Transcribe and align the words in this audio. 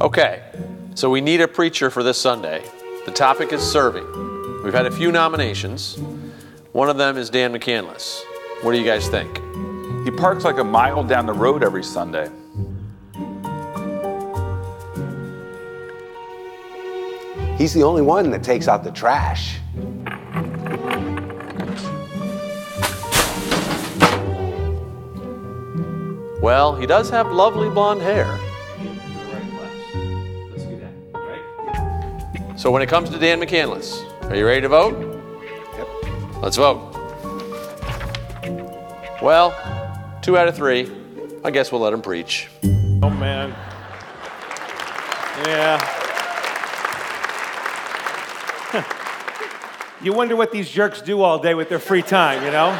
Okay, 0.00 0.42
so 0.94 1.10
we 1.10 1.20
need 1.20 1.42
a 1.42 1.48
preacher 1.48 1.90
for 1.90 2.02
this 2.02 2.18
Sunday. 2.18 2.64
The 3.04 3.12
topic 3.12 3.52
is 3.52 3.60
serving. 3.60 4.62
We've 4.64 4.72
had 4.72 4.86
a 4.86 4.90
few 4.90 5.12
nominations. 5.12 5.98
One 6.72 6.88
of 6.88 6.96
them 6.96 7.18
is 7.18 7.28
Dan 7.28 7.52
McCandless. 7.52 8.22
What 8.62 8.72
do 8.72 8.78
you 8.78 8.84
guys 8.86 9.08
think? 9.08 9.36
He 10.06 10.10
parks 10.10 10.42
like 10.42 10.56
a 10.56 10.64
mile 10.64 11.04
down 11.04 11.26
the 11.26 11.34
road 11.34 11.62
every 11.62 11.84
Sunday. 11.84 12.30
He's 17.58 17.74
the 17.74 17.82
only 17.82 18.00
one 18.00 18.30
that 18.30 18.42
takes 18.42 18.68
out 18.68 18.82
the 18.82 18.92
trash. 18.92 19.58
Well, 26.40 26.74
he 26.74 26.86
does 26.86 27.10
have 27.10 27.30
lovely 27.30 27.68
blonde 27.68 28.00
hair. 28.00 28.40
So 32.60 32.70
when 32.70 32.82
it 32.82 32.90
comes 32.90 33.08
to 33.08 33.18
Dan 33.18 33.40
McCandless, 33.40 34.04
are 34.30 34.36
you 34.36 34.44
ready 34.44 34.60
to 34.60 34.68
vote? 34.68 34.92
Yep. 35.78 35.88
Let's 36.42 36.58
vote. 36.58 36.92
Well, 39.22 39.56
two 40.20 40.36
out 40.36 40.46
of 40.46 40.56
three. 40.56 40.92
I 41.42 41.50
guess 41.52 41.72
we'll 41.72 41.80
let 41.80 41.94
him 41.94 42.02
preach. 42.02 42.50
Oh, 42.62 43.08
man. 43.08 43.56
Yeah. 45.46 45.80
you 50.02 50.12
wonder 50.12 50.36
what 50.36 50.52
these 50.52 50.68
jerks 50.68 51.00
do 51.00 51.22
all 51.22 51.38
day 51.38 51.54
with 51.54 51.70
their 51.70 51.78
free 51.78 52.02
time, 52.02 52.44
you 52.44 52.50
know? 52.50 52.78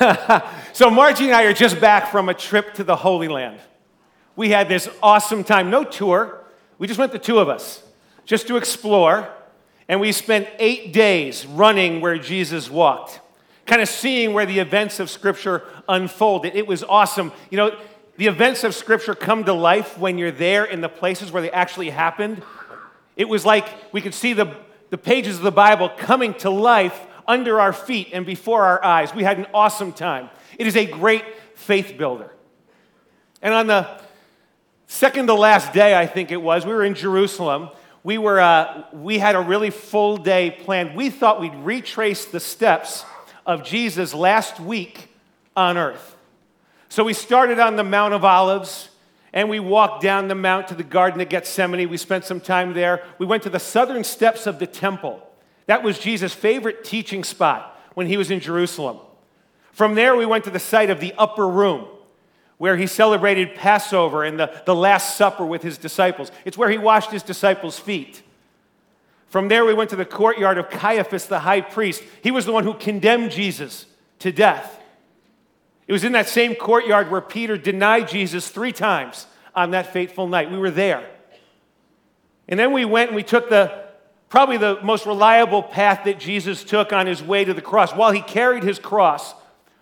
so, 0.72 0.88
Margie 0.88 1.26
and 1.26 1.34
I 1.34 1.42
are 1.42 1.52
just 1.52 1.78
back 1.82 2.10
from 2.10 2.30
a 2.30 2.34
trip 2.34 2.72
to 2.76 2.84
the 2.84 2.96
Holy 2.96 3.28
Land. 3.28 3.60
We 4.36 4.50
had 4.50 4.68
this 4.68 4.88
awesome 5.02 5.44
time, 5.44 5.70
no 5.70 5.84
tour. 5.84 6.38
We 6.78 6.86
just 6.86 6.98
went 6.98 7.12
the 7.12 7.18
two 7.18 7.38
of 7.38 7.48
us, 7.48 7.82
just 8.24 8.46
to 8.48 8.56
explore. 8.56 9.28
And 9.88 10.00
we 10.00 10.12
spent 10.12 10.48
eight 10.58 10.92
days 10.92 11.44
running 11.46 12.00
where 12.00 12.16
Jesus 12.16 12.70
walked, 12.70 13.20
kind 13.66 13.82
of 13.82 13.88
seeing 13.88 14.32
where 14.32 14.46
the 14.46 14.60
events 14.60 15.00
of 15.00 15.10
Scripture 15.10 15.64
unfolded. 15.88 16.54
It 16.54 16.66
was 16.66 16.84
awesome. 16.84 17.32
You 17.50 17.56
know, 17.58 17.78
the 18.16 18.28
events 18.28 18.64
of 18.64 18.74
Scripture 18.74 19.14
come 19.14 19.44
to 19.44 19.52
life 19.52 19.98
when 19.98 20.16
you're 20.16 20.30
there 20.30 20.64
in 20.64 20.80
the 20.80 20.88
places 20.88 21.32
where 21.32 21.42
they 21.42 21.50
actually 21.50 21.90
happened. 21.90 22.42
It 23.16 23.28
was 23.28 23.44
like 23.44 23.66
we 23.92 24.00
could 24.00 24.14
see 24.14 24.32
the, 24.32 24.54
the 24.90 24.98
pages 24.98 25.36
of 25.36 25.42
the 25.42 25.50
Bible 25.50 25.90
coming 25.98 26.34
to 26.34 26.50
life 26.50 26.98
under 27.26 27.60
our 27.60 27.72
feet 27.72 28.10
and 28.12 28.24
before 28.24 28.64
our 28.64 28.84
eyes. 28.84 29.14
We 29.14 29.24
had 29.24 29.38
an 29.38 29.46
awesome 29.52 29.92
time. 29.92 30.30
It 30.58 30.66
is 30.66 30.76
a 30.76 30.86
great 30.86 31.24
faith 31.54 31.96
builder. 31.98 32.30
And 33.42 33.54
on 33.54 33.66
the 33.66 34.00
second 34.90 35.28
to 35.28 35.34
last 35.34 35.72
day, 35.72 35.96
I 35.96 36.06
think 36.06 36.32
it 36.32 36.42
was, 36.42 36.66
we 36.66 36.72
were 36.72 36.84
in 36.84 36.94
Jerusalem. 36.94 37.70
We, 38.02 38.18
were, 38.18 38.40
uh, 38.40 38.84
we 38.92 39.18
had 39.18 39.36
a 39.36 39.40
really 39.40 39.70
full 39.70 40.16
day 40.16 40.50
planned. 40.50 40.96
We 40.96 41.10
thought 41.10 41.40
we'd 41.40 41.54
retrace 41.54 42.24
the 42.24 42.40
steps 42.40 43.04
of 43.46 43.62
Jesus 43.62 44.12
last 44.12 44.58
week 44.58 45.08
on 45.56 45.78
earth. 45.78 46.16
So 46.88 47.04
we 47.04 47.12
started 47.12 47.60
on 47.60 47.76
the 47.76 47.84
Mount 47.84 48.14
of 48.14 48.24
Olives 48.24 48.88
and 49.32 49.48
we 49.48 49.60
walked 49.60 50.02
down 50.02 50.26
the 50.26 50.34
mount 50.34 50.68
to 50.68 50.74
the 50.74 50.82
Garden 50.82 51.20
of 51.20 51.28
Gethsemane. 51.28 51.88
We 51.88 51.96
spent 51.96 52.24
some 52.24 52.40
time 52.40 52.72
there. 52.72 53.04
We 53.18 53.26
went 53.26 53.44
to 53.44 53.50
the 53.50 53.60
southern 53.60 54.02
steps 54.02 54.48
of 54.48 54.58
the 54.58 54.66
temple. 54.66 55.24
That 55.66 55.84
was 55.84 56.00
Jesus' 56.00 56.34
favorite 56.34 56.82
teaching 56.82 57.22
spot 57.22 57.80
when 57.94 58.08
he 58.08 58.16
was 58.16 58.32
in 58.32 58.40
Jerusalem. 58.40 58.98
From 59.70 59.94
there, 59.94 60.16
we 60.16 60.26
went 60.26 60.44
to 60.44 60.50
the 60.50 60.58
site 60.58 60.90
of 60.90 60.98
the 60.98 61.14
upper 61.16 61.46
room 61.46 61.86
where 62.60 62.76
he 62.76 62.86
celebrated 62.86 63.54
Passover 63.54 64.22
and 64.22 64.38
the, 64.38 64.62
the 64.66 64.74
Last 64.74 65.16
Supper 65.16 65.46
with 65.46 65.62
his 65.62 65.78
disciples. 65.78 66.30
It's 66.44 66.58
where 66.58 66.68
he 66.68 66.76
washed 66.76 67.10
his 67.10 67.22
disciples' 67.22 67.78
feet. 67.78 68.22
From 69.28 69.48
there, 69.48 69.64
we 69.64 69.72
went 69.72 69.88
to 69.90 69.96
the 69.96 70.04
courtyard 70.04 70.58
of 70.58 70.68
Caiaphas, 70.68 71.24
the 71.24 71.38
high 71.38 71.62
priest. 71.62 72.02
He 72.22 72.30
was 72.30 72.44
the 72.44 72.52
one 72.52 72.64
who 72.64 72.74
condemned 72.74 73.30
Jesus 73.30 73.86
to 74.18 74.30
death. 74.30 74.78
It 75.86 75.94
was 75.94 76.04
in 76.04 76.12
that 76.12 76.28
same 76.28 76.54
courtyard 76.54 77.10
where 77.10 77.22
Peter 77.22 77.56
denied 77.56 78.08
Jesus 78.08 78.50
three 78.50 78.72
times 78.72 79.26
on 79.54 79.70
that 79.70 79.94
fateful 79.94 80.26
night. 80.28 80.50
We 80.50 80.58
were 80.58 80.70
there. 80.70 81.08
And 82.46 82.60
then 82.60 82.74
we 82.74 82.84
went 82.84 83.08
and 83.08 83.16
we 83.16 83.22
took 83.22 83.48
the 83.48 83.86
probably 84.28 84.58
the 84.58 84.78
most 84.82 85.06
reliable 85.06 85.62
path 85.62 86.04
that 86.04 86.20
Jesus 86.20 86.62
took 86.62 86.92
on 86.92 87.06
his 87.06 87.22
way 87.22 87.42
to 87.42 87.54
the 87.54 87.62
cross. 87.62 87.94
While 87.94 88.10
he 88.10 88.20
carried 88.20 88.64
his 88.64 88.78
cross, 88.78 89.34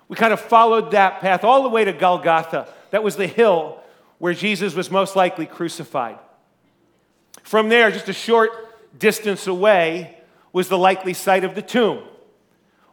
we 0.08 0.16
kind 0.16 0.32
of 0.32 0.40
followed 0.40 0.92
that 0.92 1.20
path 1.20 1.44
all 1.44 1.62
the 1.62 1.68
way 1.68 1.84
to 1.84 1.92
Golgotha. 1.92 2.68
That 2.90 3.02
was 3.02 3.16
the 3.16 3.26
hill 3.26 3.80
where 4.18 4.34
Jesus 4.34 4.74
was 4.74 4.90
most 4.90 5.14
likely 5.16 5.46
crucified. 5.46 6.18
From 7.42 7.68
there, 7.68 7.90
just 7.90 8.08
a 8.08 8.12
short 8.12 8.50
distance 8.98 9.46
away, 9.46 10.16
was 10.52 10.68
the 10.68 10.78
likely 10.78 11.12
site 11.14 11.44
of 11.44 11.54
the 11.54 11.62
tomb 11.62 12.02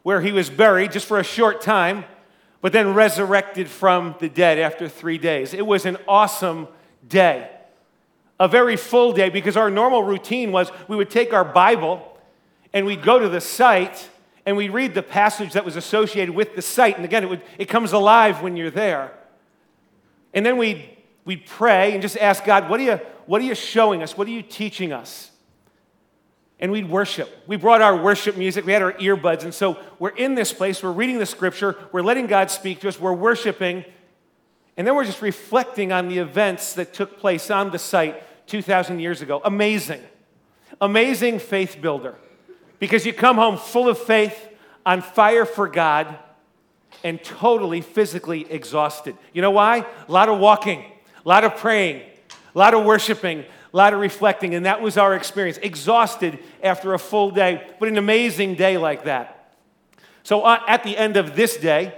where 0.03 0.21
he 0.21 0.31
was 0.31 0.49
buried 0.49 0.91
just 0.91 1.07
for 1.07 1.19
a 1.19 1.23
short 1.23 1.61
time, 1.61 2.05
but 2.61 2.73
then 2.73 2.93
resurrected 2.93 3.67
from 3.67 4.15
the 4.19 4.29
dead 4.29 4.59
after 4.59 4.87
three 4.87 5.17
days. 5.17 5.53
It 5.53 5.65
was 5.65 5.85
an 5.85 5.97
awesome 6.07 6.67
day 7.07 7.49
a 8.39 8.47
very 8.47 8.75
full 8.75 9.13
day 9.13 9.29
because 9.29 9.55
our 9.55 9.69
normal 9.69 10.03
routine 10.03 10.51
was 10.51 10.71
we 10.87 10.95
would 10.95 11.09
take 11.09 11.33
our 11.33 11.45
Bible 11.45 12.17
and 12.73 12.85
we'd 12.85 13.03
go 13.03 13.19
to 13.19 13.29
the 13.29 13.41
site 13.41 14.09
and 14.45 14.55
we'd 14.55 14.71
read 14.71 14.93
the 14.93 15.03
passage 15.03 15.53
that 15.53 15.65
was 15.65 15.75
associated 15.75 16.35
with 16.35 16.55
the 16.55 16.61
site. 16.61 16.95
And 16.95 17.05
again, 17.05 17.23
it, 17.23 17.29
would, 17.29 17.41
it 17.57 17.65
comes 17.65 17.93
alive 17.93 18.41
when 18.41 18.55
you're 18.55 18.69
there. 18.69 19.11
And 20.33 20.45
then 20.45 20.57
we'd, 20.57 20.87
we'd 21.23 21.45
pray 21.45 21.93
and 21.93 22.01
just 22.01 22.17
ask 22.17 22.45
God, 22.45 22.69
what 22.69 22.79
are, 22.79 22.83
you, 22.83 22.99
what 23.25 23.41
are 23.41 23.45
you 23.45 23.55
showing 23.55 24.03
us? 24.03 24.17
What 24.17 24.27
are 24.27 24.31
you 24.31 24.43
teaching 24.43 24.93
us? 24.93 25.31
And 26.59 26.71
we'd 26.71 26.89
worship. 26.89 27.29
We 27.47 27.57
brought 27.57 27.81
our 27.81 27.97
worship 27.97 28.37
music, 28.37 28.65
we 28.65 28.71
had 28.71 28.81
our 28.81 28.93
earbuds. 28.93 29.43
And 29.43 29.53
so 29.53 29.77
we're 29.99 30.09
in 30.09 30.35
this 30.35 30.53
place, 30.53 30.81
we're 30.81 30.91
reading 30.91 31.19
the 31.19 31.25
scripture, 31.25 31.75
we're 31.91 32.01
letting 32.01 32.27
God 32.27 32.51
speak 32.51 32.81
to 32.81 32.87
us, 32.87 32.99
we're 32.99 33.13
worshiping. 33.13 33.83
And 34.77 34.85
then 34.85 34.95
we're 34.95 35.05
just 35.05 35.21
reflecting 35.21 35.91
on 35.91 36.07
the 36.07 36.19
events 36.19 36.73
that 36.73 36.93
took 36.93 37.19
place 37.19 37.49
on 37.49 37.71
the 37.71 37.79
site 37.79 38.21
2,000 38.47 38.99
years 38.99 39.21
ago. 39.21 39.41
Amazing. 39.43 40.01
Amazing 40.79 41.39
faith 41.39 41.77
builder. 41.81 42.15
Because 42.79 43.05
you 43.05 43.13
come 43.13 43.37
home 43.37 43.57
full 43.57 43.87
of 43.87 43.97
faith, 43.97 44.49
on 44.85 45.01
fire 45.01 45.45
for 45.45 45.67
God, 45.67 46.19
and 47.03 47.23
totally 47.23 47.81
physically 47.81 48.49
exhausted. 48.51 49.17
You 49.33 49.41
know 49.41 49.51
why? 49.51 49.85
A 50.07 50.11
lot 50.11 50.29
of 50.29 50.39
walking, 50.39 50.83
a 51.25 51.27
lot 51.27 51.43
of 51.43 51.55
praying, 51.57 52.01
a 52.53 52.57
lot 52.57 52.73
of 52.73 52.85
worshiping, 52.85 53.39
a 53.39 53.77
lot 53.77 53.93
of 53.93 53.99
reflecting, 53.99 54.55
and 54.55 54.65
that 54.65 54.81
was 54.81 54.97
our 54.97 55.15
experience. 55.15 55.57
Exhausted 55.61 56.39
after 56.63 56.93
a 56.93 56.99
full 56.99 57.31
day, 57.31 57.67
but 57.79 57.89
an 57.89 57.97
amazing 57.97 58.55
day 58.55 58.77
like 58.77 59.05
that. 59.05 59.53
So 60.23 60.41
uh, 60.41 60.59
at 60.67 60.83
the 60.83 60.97
end 60.97 61.17
of 61.17 61.35
this 61.35 61.57
day, 61.57 61.93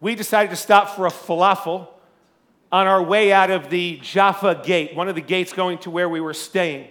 we 0.00 0.14
decided 0.14 0.50
to 0.50 0.56
stop 0.56 0.90
for 0.90 1.06
a 1.06 1.10
falafel 1.10 1.88
on 2.70 2.86
our 2.86 3.02
way 3.02 3.32
out 3.32 3.50
of 3.50 3.70
the 3.70 3.98
Jaffa 4.02 4.62
Gate, 4.64 4.94
one 4.94 5.08
of 5.08 5.14
the 5.14 5.20
gates 5.20 5.52
going 5.52 5.78
to 5.78 5.90
where 5.90 6.08
we 6.08 6.20
were 6.20 6.34
staying. 6.34 6.88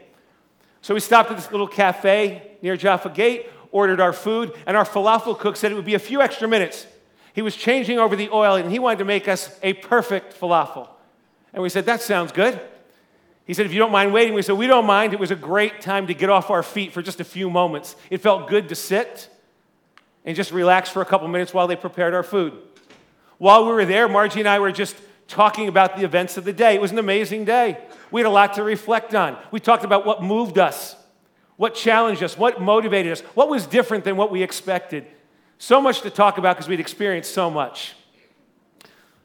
So 0.86 0.94
we 0.94 1.00
stopped 1.00 1.32
at 1.32 1.38
this 1.38 1.50
little 1.50 1.68
cafe 1.68 2.44
near 2.62 2.78
Jaffa 2.78 3.10
Gate, 3.10 3.50
ordered 3.72 4.00
our 4.00 4.14
food, 4.14 4.54
and 4.68 4.78
our 4.78 4.86
falafel 4.86 5.36
cook 5.36 5.56
said 5.56 5.72
it 5.72 5.74
would 5.74 5.84
be 5.84 5.96
a 5.96 6.00
few 6.00 6.22
extra 6.22 6.48
minutes. 6.48 6.86
He 7.34 7.42
was 7.42 7.56
changing 7.56 7.98
over 7.98 8.16
the 8.16 8.30
oil 8.30 8.56
and 8.56 8.70
he 8.70 8.78
wanted 8.78 9.00
to 9.00 9.06
make 9.06 9.28
us 9.28 9.58
a 9.64 9.74
perfect 9.74 10.40
falafel. 10.40 10.90
And 11.54 11.64
we 11.64 11.70
said, 11.70 11.88
That 11.88 12.04
sounds 12.04 12.32
good. 12.32 12.62
He 13.48 13.56
said, 13.56 13.66
If 13.66 13.74
you 13.74 13.80
don't 13.80 13.92
mind 13.92 14.14
waiting, 14.14 14.36
we 14.36 14.44
said, 14.44 14.58
We 14.58 14.68
don't 14.68 14.86
mind. 14.86 15.12
It 15.12 15.20
was 15.20 15.32
a 15.32 15.36
great 15.36 15.82
time 15.82 16.06
to 16.06 16.14
get 16.14 16.30
off 16.30 16.52
our 16.52 16.62
feet 16.62 16.92
for 16.92 17.02
just 17.02 17.20
a 17.20 17.24
few 17.24 17.50
moments. 17.50 17.96
It 18.12 18.22
felt 18.22 18.48
good 18.48 18.70
to 18.70 18.76
sit 18.76 19.28
and 20.24 20.36
just 20.36 20.52
relax 20.52 20.92
for 20.92 21.02
a 21.02 21.06
couple 21.06 21.28
minutes 21.30 21.52
while 21.52 21.66
they 21.66 21.76
prepared 21.76 22.14
our 22.14 22.22
food. 22.22 22.54
While 23.40 23.66
we 23.66 23.72
were 23.72 23.86
there, 23.86 24.08
Margie 24.08 24.42
and 24.42 24.48
I 24.48 24.60
were 24.60 24.72
just 24.72 24.96
talking 25.28 25.68
about 25.68 25.98
the 25.98 26.04
events 26.04 26.38
of 26.38 26.44
the 26.44 26.54
day. 26.54 26.76
It 26.76 26.82
was 26.82 26.92
an 26.92 27.00
amazing 27.00 27.46
day. 27.46 27.80
We 28.12 28.22
had 28.22 28.28
a 28.28 28.32
lot 28.32 28.54
to 28.56 28.64
reflect 28.64 29.14
on. 29.16 29.38
We 29.52 29.60
talked 29.60 29.84
about 29.84 30.06
what 30.06 30.24
moved 30.24 30.58
us, 30.58 30.96
what 31.58 31.76
challenged 31.76 32.24
us, 32.24 32.38
what 32.38 32.62
motivated 32.62 33.12
us, 33.12 33.22
what 33.34 33.50
was 33.50 33.66
different 33.66 34.04
than 34.04 34.18
what 34.18 34.32
we 34.32 34.44
expected. 34.44 35.06
So 35.58 35.82
much 35.82 36.02
to 36.02 36.10
talk 36.10 36.38
about 36.38 36.56
because 36.56 36.68
we'd 36.68 36.80
experienced 36.80 37.34
so 37.34 37.50
much. 37.50 37.96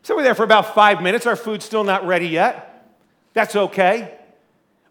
So 0.02 0.16
we're 0.16 0.22
there 0.22 0.34
for 0.34 0.44
about 0.44 0.74
five 0.74 1.02
minutes. 1.02 1.26
Our 1.26 1.36
food's 1.36 1.64
still 1.64 1.84
not 1.84 2.06
ready 2.06 2.28
yet. 2.28 2.88
That's 3.34 3.54
okay. 3.54 4.16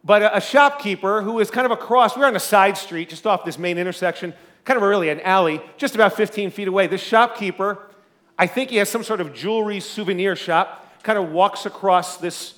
But 0.03 0.35
a, 0.35 0.39
shopkeeper 0.39 1.21
who 1.21 1.39
is 1.39 1.51
kind 1.51 1.65
of 1.65 1.71
across, 1.71 2.15
we're 2.15 2.25
on 2.25 2.35
a 2.35 2.39
side 2.39 2.77
street 2.77 3.09
just 3.09 3.27
off 3.27 3.43
this 3.43 3.57
main 3.57 3.77
intersection, 3.77 4.33
kind 4.63 4.77
of 4.77 4.83
really 4.83 5.09
an 5.09 5.19
alley, 5.21 5.61
just 5.77 5.95
about 5.95 6.15
15 6.15 6.51
feet 6.51 6.67
away. 6.67 6.87
This 6.87 7.01
shopkeeper, 7.01 7.89
I 8.37 8.47
think 8.47 8.69
he 8.69 8.77
has 8.77 8.87
some 8.87 9.03
sort 9.03 9.19
of 9.19 9.33
jewelry 9.33 9.81
souvenir 9.81 10.35
shop 10.35 10.85
kind 11.03 11.17
of 11.17 11.31
walks 11.31 11.65
across 11.65 12.17
this 12.17 12.53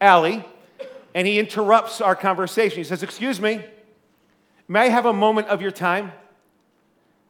alley 0.00 0.44
and 1.16 1.26
he 1.26 1.38
interrupts 1.38 2.02
our 2.02 2.14
conversation. 2.14 2.76
He 2.76 2.84
says, 2.84 3.02
Excuse 3.02 3.40
me, 3.40 3.64
may 4.68 4.80
I 4.80 4.88
have 4.88 5.06
a 5.06 5.14
moment 5.14 5.48
of 5.48 5.62
your 5.62 5.70
time? 5.70 6.12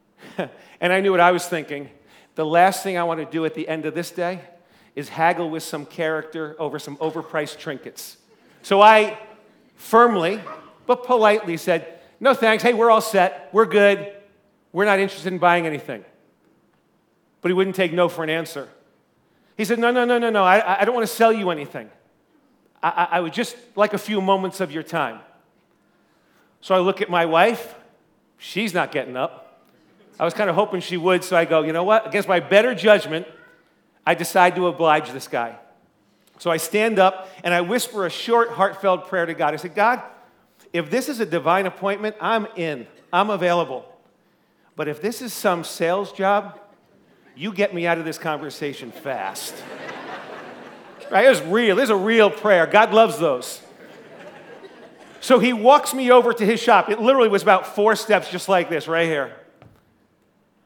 and 0.37 0.91
I 0.91 0.99
knew 0.99 1.11
what 1.11 1.21
I 1.21 1.31
was 1.31 1.47
thinking. 1.47 1.89
The 2.35 2.45
last 2.45 2.83
thing 2.83 2.97
I 2.97 3.05
want 3.05 3.21
to 3.21 3.25
do 3.25 3.45
at 3.45 3.53
the 3.53 3.65
end 3.65 3.85
of 3.85 3.95
this 3.95 4.11
day 4.11 4.41
is 4.93 5.07
haggle 5.07 5.49
with 5.49 5.63
some 5.63 5.85
character 5.85 6.53
over 6.59 6.79
some 6.79 6.97
overpriced 6.97 7.59
trinkets. 7.59 8.17
So 8.61 8.81
I 8.81 9.17
firmly 9.77 10.41
but 10.85 11.05
politely 11.05 11.55
said, 11.55 12.01
No 12.19 12.33
thanks. 12.33 12.63
Hey, 12.63 12.73
we're 12.73 12.91
all 12.91 12.99
set. 12.99 13.49
We're 13.53 13.65
good. 13.65 14.11
We're 14.73 14.83
not 14.83 14.99
interested 14.99 15.31
in 15.31 15.39
buying 15.39 15.65
anything. 15.65 16.03
But 17.39 17.49
he 17.49 17.53
wouldn't 17.53 17.77
take 17.77 17.93
no 17.93 18.09
for 18.09 18.25
an 18.25 18.29
answer. 18.29 18.67
He 19.55 19.63
said, 19.63 19.79
No, 19.79 19.91
no, 19.91 20.03
no, 20.03 20.17
no, 20.17 20.29
no. 20.29 20.43
I, 20.43 20.81
I 20.81 20.83
don't 20.83 20.93
want 20.93 21.07
to 21.07 21.13
sell 21.13 21.31
you 21.31 21.51
anything. 21.51 21.89
I, 22.81 23.07
I, 23.11 23.19
would 23.19 23.33
just 23.33 23.55
like 23.75 23.93
a 23.93 23.97
few 23.97 24.21
moments 24.21 24.59
of 24.61 24.71
your 24.71 24.83
time. 24.83 25.19
So 26.61 26.75
I 26.75 26.79
look 26.79 27.01
at 27.01 27.09
my 27.09 27.25
wife. 27.25 27.75
She's 28.37 28.73
not 28.73 28.91
getting 28.91 29.17
up. 29.17 29.61
I 30.19 30.25
was 30.25 30.33
kind 30.33 30.49
of 30.49 30.55
hoping 30.55 30.81
she 30.81 30.97
would, 30.97 31.23
so 31.23 31.35
I 31.35 31.45
go, 31.45 31.63
you 31.63 31.73
know 31.73 31.83
what? 31.83 32.07
Against 32.07 32.27
my 32.27 32.39
better 32.39 32.73
judgment, 32.73 33.27
I 34.05 34.15
decide 34.15 34.55
to 34.55 34.67
oblige 34.67 35.11
this 35.11 35.27
guy. 35.27 35.57
So 36.39 36.51
I 36.51 36.57
stand 36.57 36.99
up 36.99 37.29
and 37.43 37.53
I 37.53 37.61
whisper 37.61 38.05
a 38.05 38.09
short, 38.09 38.49
heartfelt 38.49 39.07
prayer 39.07 39.25
to 39.25 39.33
God. 39.33 39.53
I 39.53 39.57
said, 39.57 39.75
God, 39.75 40.01
if 40.73 40.89
this 40.89 41.09
is 41.09 41.19
a 41.19 41.25
divine 41.25 41.65
appointment, 41.65 42.15
I'm 42.21 42.47
in, 42.55 42.87
I'm 43.11 43.29
available. 43.29 43.85
But 44.75 44.87
if 44.87 45.01
this 45.01 45.21
is 45.21 45.33
some 45.33 45.63
sales 45.63 46.11
job, 46.11 46.59
you 47.35 47.51
get 47.51 47.73
me 47.73 47.87
out 47.87 47.97
of 47.97 48.05
this 48.05 48.17
conversation 48.17 48.91
fast. 48.91 49.55
Right? 51.11 51.25
It 51.25 51.29
was 51.29 51.41
real. 51.41 51.77
It 51.77 51.81
was 51.81 51.89
a 51.89 51.95
real 51.95 52.29
prayer. 52.29 52.67
God 52.67 52.93
loves 52.93 53.17
those. 53.17 53.61
So 55.19 55.39
he 55.39 55.51
walks 55.51 55.93
me 55.93 56.11
over 56.11 56.31
to 56.31 56.45
his 56.45 56.61
shop. 56.61 56.89
It 56.89 57.01
literally 57.01 57.27
was 57.27 57.43
about 57.43 57.75
four 57.75 57.95
steps, 57.95 58.29
just 58.29 58.47
like 58.47 58.69
this, 58.69 58.87
right 58.87 59.07
here. 59.07 59.35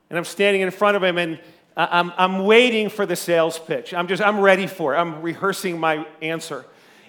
And 0.09 0.17
I'm 0.17 0.25
standing 0.25 0.61
in 0.61 0.71
front 0.71 0.97
of 0.97 1.03
him, 1.03 1.17
and 1.17 1.39
I'm, 1.75 2.11
I'm 2.17 2.43
waiting 2.45 2.89
for 2.89 3.05
the 3.05 3.15
sales 3.15 3.57
pitch. 3.57 3.93
I'm 3.93 4.07
just, 4.07 4.21
I'm 4.21 4.39
ready 4.39 4.67
for 4.67 4.93
it. 4.93 4.97
I'm 4.97 5.21
rehearsing 5.21 5.79
my 5.79 6.05
answer. 6.21 6.65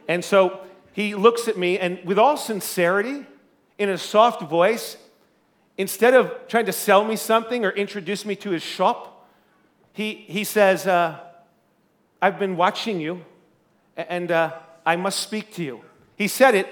And 0.09 0.25
so 0.25 0.61
he 0.93 1.15
looks 1.15 1.49
at 1.49 1.59
me, 1.59 1.79
and 1.79 1.99
with 2.05 2.19
all 2.19 2.37
sincerity, 2.37 3.27
in 3.79 3.89
a 3.89 3.99
soft 3.99 4.43
voice, 4.43 4.97
instead 5.77 6.15
of 6.15 6.33
trying 6.47 6.67
to 6.67 6.73
sell 6.73 7.05
me 7.05 7.17
something 7.17 7.65
or 7.65 7.71
introduce 7.71 8.25
me 8.25 8.37
to 8.37 8.51
his 8.51 8.63
shop, 8.63 9.29
he, 9.93 10.15
he 10.15 10.45
says, 10.45 10.87
uh, 10.87 11.19
I've 12.23 12.39
been 12.39 12.57
watching 12.57 13.01
you, 13.01 13.25
and 13.97 14.31
uh, 14.31 14.53
I 14.87 14.95
must 14.95 15.19
speak 15.19 15.53
to 15.55 15.65
you. 15.65 15.83
He 16.15 16.29
said 16.29 16.55
it 16.55 16.69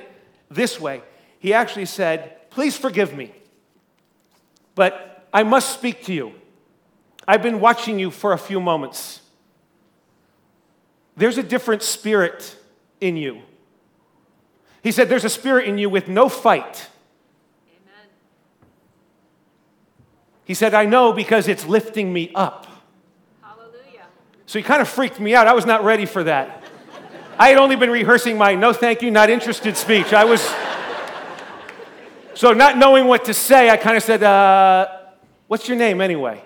this 0.48 0.80
way. 0.80 1.02
He 1.40 1.52
actually 1.52 1.86
said, 1.86 2.48
Please 2.50 2.76
forgive 2.76 3.16
me, 3.16 3.32
but 4.76 5.26
I 5.32 5.42
must 5.42 5.74
speak 5.74 6.04
to 6.04 6.12
you. 6.12 6.34
I've 7.26 7.42
been 7.42 7.58
watching 7.58 7.98
you 7.98 8.12
for 8.12 8.32
a 8.32 8.38
few 8.38 8.60
moments. 8.60 9.22
There's 11.16 11.36
a 11.36 11.42
different 11.42 11.82
spirit 11.82 12.56
in 13.00 13.16
you. 13.16 13.42
He 14.84 14.92
said, 14.92 15.08
There's 15.08 15.24
a 15.24 15.28
spirit 15.28 15.66
in 15.66 15.78
you 15.78 15.90
with 15.90 16.06
no 16.06 16.28
fight. 16.28 16.88
Amen. 17.66 18.08
He 20.44 20.54
said, 20.54 20.74
I 20.74 20.84
know 20.84 21.12
because 21.12 21.48
it's 21.48 21.66
lifting 21.66 22.12
me 22.12 22.30
up. 22.36 22.68
So 24.50 24.58
he 24.58 24.64
kind 24.64 24.82
of 24.82 24.88
freaked 24.88 25.20
me 25.20 25.32
out. 25.32 25.46
I 25.46 25.52
was 25.52 25.64
not 25.64 25.84
ready 25.84 26.06
for 26.06 26.24
that. 26.24 26.64
I 27.38 27.50
had 27.50 27.58
only 27.58 27.76
been 27.76 27.88
rehearsing 27.88 28.36
my 28.36 28.56
no 28.56 28.72
thank 28.72 29.00
you, 29.00 29.08
not 29.08 29.30
interested 29.30 29.76
speech. 29.76 30.12
I 30.12 30.24
was. 30.24 30.44
So, 32.34 32.52
not 32.52 32.76
knowing 32.76 33.06
what 33.06 33.26
to 33.26 33.32
say, 33.32 33.70
I 33.70 33.76
kind 33.76 33.96
of 33.96 34.02
said, 34.02 34.24
uh, 34.24 34.88
What's 35.46 35.68
your 35.68 35.76
name 35.76 36.00
anyway? 36.00 36.42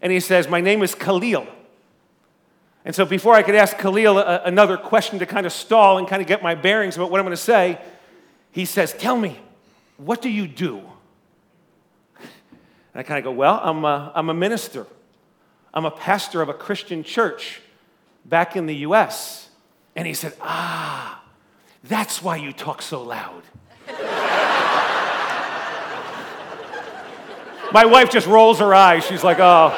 And 0.00 0.12
he 0.12 0.18
says, 0.18 0.48
My 0.48 0.62
name 0.62 0.82
is 0.82 0.94
Khalil. 0.94 1.46
And 2.86 2.94
so 2.94 3.04
before 3.04 3.34
I 3.34 3.42
could 3.42 3.54
ask 3.54 3.76
Khalil 3.76 4.16
a, 4.16 4.40
another 4.46 4.78
question 4.78 5.18
to 5.18 5.26
kind 5.26 5.44
of 5.44 5.52
stall 5.52 5.98
and 5.98 6.08
kind 6.08 6.22
of 6.22 6.26
get 6.26 6.42
my 6.42 6.54
bearings 6.54 6.96
about 6.96 7.10
what 7.10 7.20
I'm 7.20 7.26
going 7.26 7.36
to 7.36 7.42
say, 7.42 7.78
he 8.50 8.64
says, 8.64 8.94
Tell 8.94 9.18
me, 9.18 9.38
what 9.98 10.22
do 10.22 10.30
you 10.30 10.48
do? 10.48 10.78
And 12.18 12.30
I 12.94 13.02
kind 13.02 13.18
of 13.18 13.24
go, 13.24 13.32
Well, 13.32 13.60
I'm 13.62 13.84
a, 13.84 14.10
I'm 14.14 14.30
a 14.30 14.34
minister. 14.34 14.86
I'm 15.74 15.84
a 15.84 15.90
pastor 15.90 16.40
of 16.40 16.48
a 16.48 16.54
Christian 16.54 17.02
church 17.02 17.60
back 18.24 18.54
in 18.54 18.66
the 18.66 18.76
US. 18.76 19.50
And 19.96 20.06
he 20.06 20.14
said, 20.14 20.32
Ah, 20.40 21.22
that's 21.82 22.22
why 22.22 22.36
you 22.36 22.52
talk 22.52 22.80
so 22.80 23.02
loud. 23.02 23.42
My 27.72 27.84
wife 27.84 28.10
just 28.10 28.28
rolls 28.28 28.60
her 28.60 28.72
eyes. 28.72 29.04
She's 29.04 29.24
like, 29.24 29.38
Oh, 29.40 29.74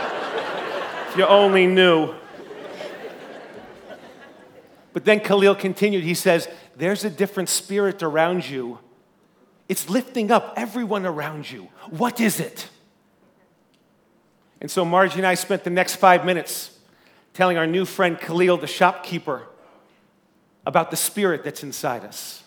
if 1.08 1.16
you 1.16 1.26
only 1.26 1.66
knew. 1.66 2.14
But 4.92 5.06
then 5.06 5.20
Khalil 5.20 5.54
continued. 5.54 6.04
He 6.04 6.14
says, 6.14 6.46
There's 6.76 7.04
a 7.04 7.10
different 7.10 7.48
spirit 7.48 8.02
around 8.02 8.48
you. 8.48 8.80
It's 9.66 9.88
lifting 9.88 10.30
up 10.30 10.52
everyone 10.56 11.06
around 11.06 11.50
you. 11.50 11.68
What 11.88 12.20
is 12.20 12.38
it? 12.38 12.68
And 14.60 14.70
so 14.70 14.84
Margie 14.84 15.18
and 15.18 15.26
I 15.26 15.34
spent 15.34 15.64
the 15.64 15.70
next 15.70 15.96
five 15.96 16.24
minutes 16.24 16.76
telling 17.34 17.58
our 17.58 17.66
new 17.66 17.84
friend 17.84 18.18
Khalil, 18.18 18.56
the 18.56 18.66
shopkeeper, 18.66 19.46
about 20.64 20.90
the 20.90 20.96
spirit 20.96 21.44
that's 21.44 21.62
inside 21.62 22.04
us. 22.04 22.42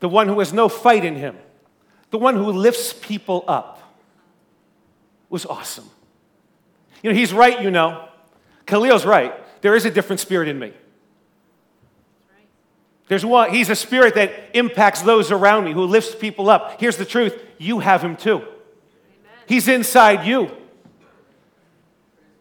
The 0.00 0.08
one 0.08 0.28
who 0.28 0.38
has 0.40 0.52
no 0.52 0.68
fight 0.68 1.04
in 1.04 1.16
him, 1.16 1.36
the 2.10 2.18
one 2.18 2.34
who 2.34 2.50
lifts 2.50 2.92
people 2.92 3.44
up. 3.46 3.78
It 5.24 5.32
was 5.32 5.46
awesome. 5.46 5.88
You 7.02 7.10
know, 7.10 7.16
he's 7.16 7.32
right, 7.32 7.60
you 7.62 7.70
know. 7.70 8.08
Khalil's 8.66 9.06
right. 9.06 9.32
There 9.62 9.74
is 9.74 9.84
a 9.84 9.90
different 9.90 10.20
spirit 10.20 10.48
in 10.48 10.58
me. 10.58 10.72
There's 13.08 13.24
one, 13.24 13.50
he's 13.50 13.70
a 13.70 13.74
spirit 13.74 14.14
that 14.16 14.32
impacts 14.52 15.00
those 15.02 15.32
around 15.32 15.64
me, 15.64 15.72
who 15.72 15.84
lifts 15.84 16.14
people 16.14 16.50
up. 16.50 16.78
Here's 16.78 16.96
the 16.96 17.06
truth 17.06 17.34
you 17.56 17.78
have 17.78 18.02
him 18.02 18.16
too. 18.16 18.36
Amen. 18.36 18.50
He's 19.46 19.66
inside 19.66 20.26
you. 20.26 20.50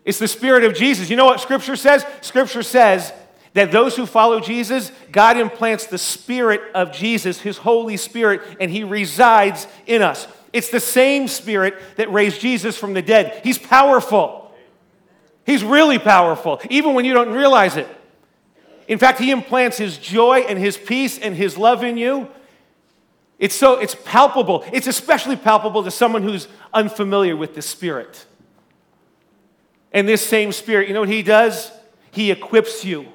It's 0.08 0.20
the 0.20 0.28
spirit 0.30 0.64
of 0.64 0.74
Jesus. 0.74 1.10
You 1.10 1.18
know 1.18 1.26
what 1.26 1.42
Scripture 1.42 1.76
says? 1.76 2.06
Scripture 2.22 2.64
says 2.64 3.12
that 3.52 3.74
those 3.74 3.98
who 3.98 4.06
follow 4.06 4.40
Jesus, 4.40 4.90
God 5.12 5.36
implants 5.36 5.88
the 5.88 5.98
spirit 5.98 6.62
of 6.74 6.94
Jesus, 6.94 7.42
his 7.42 7.58
Holy 7.58 7.98
Spirit, 7.98 8.42
and 8.62 8.72
he 8.72 8.86
resides 8.86 9.68
in 9.86 10.02
us. 10.02 10.26
It's 10.54 10.70
the 10.70 10.80
same 10.80 11.28
spirit 11.28 11.76
that 11.98 12.10
raised 12.10 12.40
Jesus 12.40 12.78
from 12.78 12.94
the 12.94 13.02
dead. 13.02 13.42
He's 13.44 13.58
powerful. 13.58 14.56
He's 15.46 15.62
really 15.62 16.00
powerful, 16.00 16.62
even 16.70 16.94
when 16.94 17.04
you 17.04 17.14
don't 17.14 17.34
realize 17.34 17.76
it. 17.76 17.90
In 18.88 19.00
fact, 19.00 19.20
he 19.20 19.30
implants 19.30 19.78
his 19.78 19.98
joy 19.98 20.46
and 20.48 20.58
his 20.58 20.78
peace 20.78 21.20
and 21.20 21.36
his 21.36 21.58
love 21.58 21.84
in 21.84 21.98
you. 21.98 22.30
It's 23.40 23.56
so 23.56 23.78
it's 23.78 23.96
palpable. 24.06 24.64
It's 24.72 24.88
especially 24.88 25.36
palpable 25.36 25.84
to 25.84 25.92
someone 25.92 26.24
who's 26.24 26.48
unfamiliar 26.74 27.36
with 27.36 27.56
the 27.56 27.62
spirit. 27.62 28.26
And 29.98 30.08
this 30.08 30.24
same 30.24 30.52
spirit, 30.52 30.88
you 30.88 30.94
know 30.94 31.00
what 31.00 31.10
he 31.10 31.24
does? 31.24 31.72
He 32.12 32.30
equips 32.30 32.86
you 32.86 33.08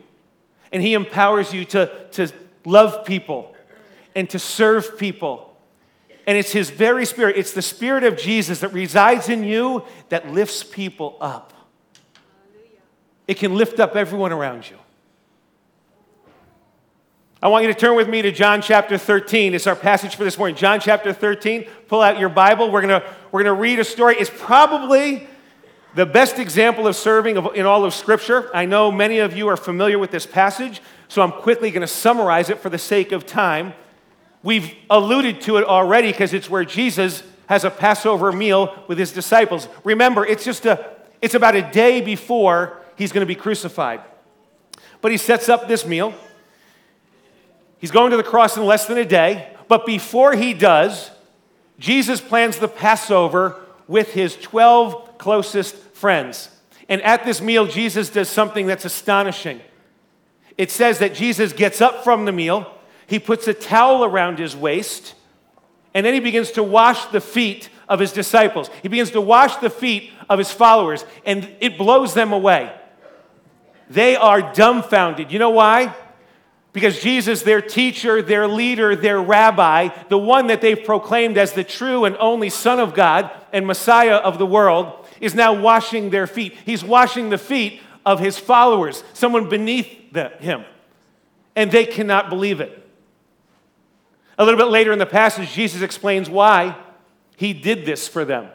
and 0.72 0.82
he 0.82 0.94
empowers 0.94 1.54
you 1.54 1.64
to, 1.66 2.08
to 2.10 2.26
love 2.64 3.04
people 3.04 3.54
and 4.16 4.28
to 4.30 4.40
serve 4.40 4.98
people. 4.98 5.56
And 6.26 6.36
it's 6.36 6.50
his 6.50 6.70
very 6.70 7.06
spirit, 7.06 7.36
it's 7.36 7.52
the 7.52 7.62
spirit 7.62 8.02
of 8.02 8.16
Jesus 8.16 8.58
that 8.62 8.72
resides 8.72 9.28
in 9.28 9.44
you 9.44 9.84
that 10.08 10.32
lifts 10.32 10.64
people 10.64 11.16
up. 11.20 11.52
It 13.28 13.34
can 13.34 13.54
lift 13.54 13.78
up 13.78 13.94
everyone 13.94 14.32
around 14.32 14.68
you. 14.68 14.76
I 17.40 17.46
want 17.46 17.64
you 17.64 17.72
to 17.72 17.78
turn 17.78 17.94
with 17.94 18.08
me 18.08 18.22
to 18.22 18.32
John 18.32 18.60
chapter 18.60 18.98
13. 18.98 19.54
It's 19.54 19.68
our 19.68 19.76
passage 19.76 20.16
for 20.16 20.24
this 20.24 20.36
morning. 20.36 20.56
John 20.56 20.80
chapter 20.80 21.12
13. 21.12 21.64
Pull 21.86 22.00
out 22.00 22.18
your 22.18 22.28
Bible. 22.28 22.72
We're 22.72 22.82
going 22.82 23.00
to 23.00 23.08
we're 23.30 23.44
gonna 23.44 23.54
read 23.54 23.78
a 23.78 23.84
story. 23.84 24.16
It's 24.18 24.32
probably 24.34 25.28
the 25.94 26.06
best 26.06 26.38
example 26.38 26.86
of 26.86 26.96
serving 26.96 27.36
in 27.54 27.66
all 27.66 27.84
of 27.84 27.92
Scripture. 27.92 28.54
I 28.54 28.64
know 28.64 28.90
many 28.90 29.18
of 29.18 29.36
you 29.36 29.48
are 29.48 29.56
familiar 29.56 29.98
with 29.98 30.10
this 30.10 30.26
passage, 30.26 30.80
so 31.08 31.22
I'm 31.22 31.32
quickly 31.32 31.70
going 31.70 31.82
to 31.82 31.86
summarize 31.86 32.48
it 32.48 32.58
for 32.58 32.70
the 32.70 32.78
sake 32.78 33.12
of 33.12 33.26
time. 33.26 33.74
We've 34.42 34.74
alluded 34.88 35.42
to 35.42 35.58
it 35.58 35.64
already 35.64 36.10
because 36.10 36.32
it's 36.32 36.48
where 36.48 36.64
Jesus 36.64 37.22
has 37.46 37.64
a 37.64 37.70
Passover 37.70 38.32
meal 38.32 38.84
with 38.88 38.98
his 38.98 39.12
disciples. 39.12 39.68
Remember, 39.84 40.24
it's 40.24 40.44
just 40.44 40.64
a 40.64 40.92
it's 41.20 41.34
about 41.34 41.54
a 41.54 41.62
day 41.62 42.00
before 42.00 42.80
he's 42.96 43.12
going 43.12 43.20
to 43.20 43.26
be 43.26 43.36
crucified. 43.36 44.00
But 45.00 45.12
he 45.12 45.16
sets 45.16 45.48
up 45.48 45.68
this 45.68 45.86
meal. 45.86 46.12
He's 47.78 47.92
going 47.92 48.10
to 48.10 48.16
the 48.16 48.24
cross 48.24 48.56
in 48.56 48.64
less 48.64 48.86
than 48.86 48.98
a 48.98 49.04
day, 49.04 49.54
but 49.68 49.86
before 49.86 50.34
he 50.34 50.52
does, 50.52 51.10
Jesus 51.78 52.20
plans 52.20 52.58
the 52.58 52.68
Passover 52.68 53.60
with 53.88 54.12
his 54.12 54.36
12 54.36 55.11
closest 55.22 55.76
friends. 55.94 56.48
And 56.88 57.00
at 57.02 57.24
this 57.24 57.40
meal, 57.40 57.66
Jesus 57.66 58.10
does 58.10 58.28
something 58.28 58.66
that's 58.66 58.84
astonishing. 58.84 59.60
It 60.58 60.70
says 60.72 60.98
that 60.98 61.14
Jesus 61.14 61.52
gets 61.52 61.80
up 61.80 62.02
from 62.02 62.24
the 62.24 62.32
meal, 62.32 62.70
he 63.06 63.20
puts 63.20 63.46
a 63.46 63.54
towel 63.54 64.04
around 64.04 64.40
his 64.40 64.56
waist, 64.56 65.14
and 65.94 66.04
then 66.04 66.12
he 66.12 66.20
begins 66.20 66.50
to 66.52 66.62
wash 66.62 67.04
the 67.06 67.20
feet 67.20 67.68
of 67.88 68.00
his 68.00 68.12
disciples. 68.12 68.68
He 68.82 68.88
begins 68.88 69.12
to 69.12 69.20
wash 69.20 69.56
the 69.56 69.70
feet 69.70 70.10
of 70.28 70.38
his 70.38 70.50
followers, 70.50 71.04
and 71.24 71.48
it 71.60 71.78
blows 71.78 72.14
them 72.14 72.32
away. 72.32 72.74
They 73.88 74.16
are 74.16 74.52
dumbfounded. 74.52 75.30
You 75.30 75.38
know 75.38 75.50
why? 75.50 75.94
Because 76.72 77.00
Jesus, 77.00 77.42
their 77.42 77.60
teacher, 77.60 78.22
their 78.22 78.48
leader, 78.48 78.96
their 78.96 79.20
rabbi, 79.20 79.88
the 80.08 80.18
one 80.18 80.48
that 80.48 80.60
they've 80.62 80.82
proclaimed 80.82 81.38
as 81.38 81.52
the 81.52 81.64
true 81.64 82.06
and 82.06 82.16
only 82.16 82.48
Son 82.48 82.80
of 82.80 82.94
God 82.94 83.30
and 83.52 83.66
Messiah 83.66 84.16
of 84.16 84.38
the 84.38 84.46
world, 84.46 85.01
is 85.22 85.34
now 85.34 85.58
washing 85.58 86.10
their 86.10 86.26
feet. 86.26 86.54
He's 86.66 86.84
washing 86.84 87.30
the 87.30 87.38
feet 87.38 87.80
of 88.04 88.18
his 88.20 88.36
followers, 88.36 89.02
someone 89.14 89.48
beneath 89.48 90.12
the, 90.12 90.28
him. 90.40 90.64
And 91.56 91.70
they 91.70 91.86
cannot 91.86 92.28
believe 92.28 92.60
it. 92.60 92.78
A 94.36 94.44
little 94.44 94.58
bit 94.58 94.70
later 94.70 94.92
in 94.92 94.98
the 94.98 95.06
passage, 95.06 95.52
Jesus 95.52 95.80
explains 95.80 96.28
why 96.28 96.76
he 97.36 97.52
did 97.52 97.86
this 97.86 98.08
for 98.08 98.24
them. 98.24 98.48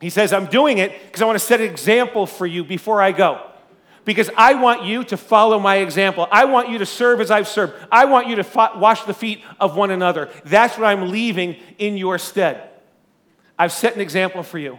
He 0.00 0.10
says, 0.10 0.32
I'm 0.32 0.46
doing 0.46 0.78
it 0.78 0.92
because 1.06 1.22
I 1.22 1.26
want 1.26 1.38
to 1.38 1.44
set 1.44 1.60
an 1.60 1.70
example 1.70 2.26
for 2.26 2.46
you 2.46 2.64
before 2.64 3.00
I 3.00 3.12
go. 3.12 3.44
Because 4.04 4.30
I 4.36 4.54
want 4.54 4.84
you 4.84 5.04
to 5.04 5.16
follow 5.16 5.58
my 5.58 5.76
example. 5.76 6.26
I 6.32 6.46
want 6.46 6.70
you 6.70 6.78
to 6.78 6.86
serve 6.86 7.20
as 7.20 7.30
I've 7.30 7.46
served. 7.46 7.74
I 7.92 8.06
want 8.06 8.26
you 8.26 8.36
to 8.36 8.70
wash 8.76 9.04
the 9.04 9.14
feet 9.14 9.42
of 9.60 9.76
one 9.76 9.90
another. 9.90 10.30
That's 10.44 10.78
what 10.78 10.86
I'm 10.86 11.10
leaving 11.10 11.56
in 11.78 11.96
your 11.96 12.18
stead. 12.18 12.70
I've 13.58 13.72
set 13.72 13.94
an 13.94 14.00
example 14.00 14.42
for 14.42 14.58
you. 14.58 14.78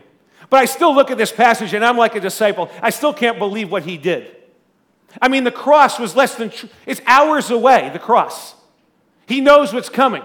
But 0.50 0.58
I 0.58 0.66
still 0.66 0.94
look 0.94 1.12
at 1.12 1.18
this 1.18 1.32
passage 1.32 1.74
and 1.74 1.86
I'm 1.86 1.98
like 1.98 2.16
a 2.16 2.20
disciple. 2.20 2.72
I 2.82 2.90
still 2.90 3.14
can't 3.14 3.38
believe 3.38 3.72
what 3.72 3.84
he 3.84 3.98
did. 3.98 4.36
I 5.22 5.28
mean, 5.28 5.44
the 5.44 5.52
cross 5.52 6.00
was 6.00 6.16
less 6.16 6.36
than, 6.36 6.50
tr- 6.50 6.68
it's 6.86 7.02
hours 7.06 7.50
away, 7.50 7.90
the 7.94 8.00
cross. 8.00 8.56
He 9.28 9.42
knows 9.42 9.74
what's 9.74 9.90
coming. 9.90 10.24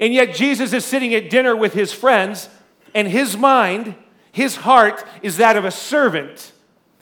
And 0.00 0.14
yet, 0.14 0.34
Jesus 0.34 0.72
is 0.72 0.84
sitting 0.84 1.14
at 1.14 1.28
dinner 1.28 1.56
with 1.56 1.74
his 1.74 1.92
friends, 1.92 2.48
and 2.94 3.08
his 3.08 3.36
mind, 3.36 3.96
his 4.30 4.56
heart, 4.56 5.04
is 5.22 5.38
that 5.38 5.56
of 5.56 5.64
a 5.64 5.70
servant 5.70 6.52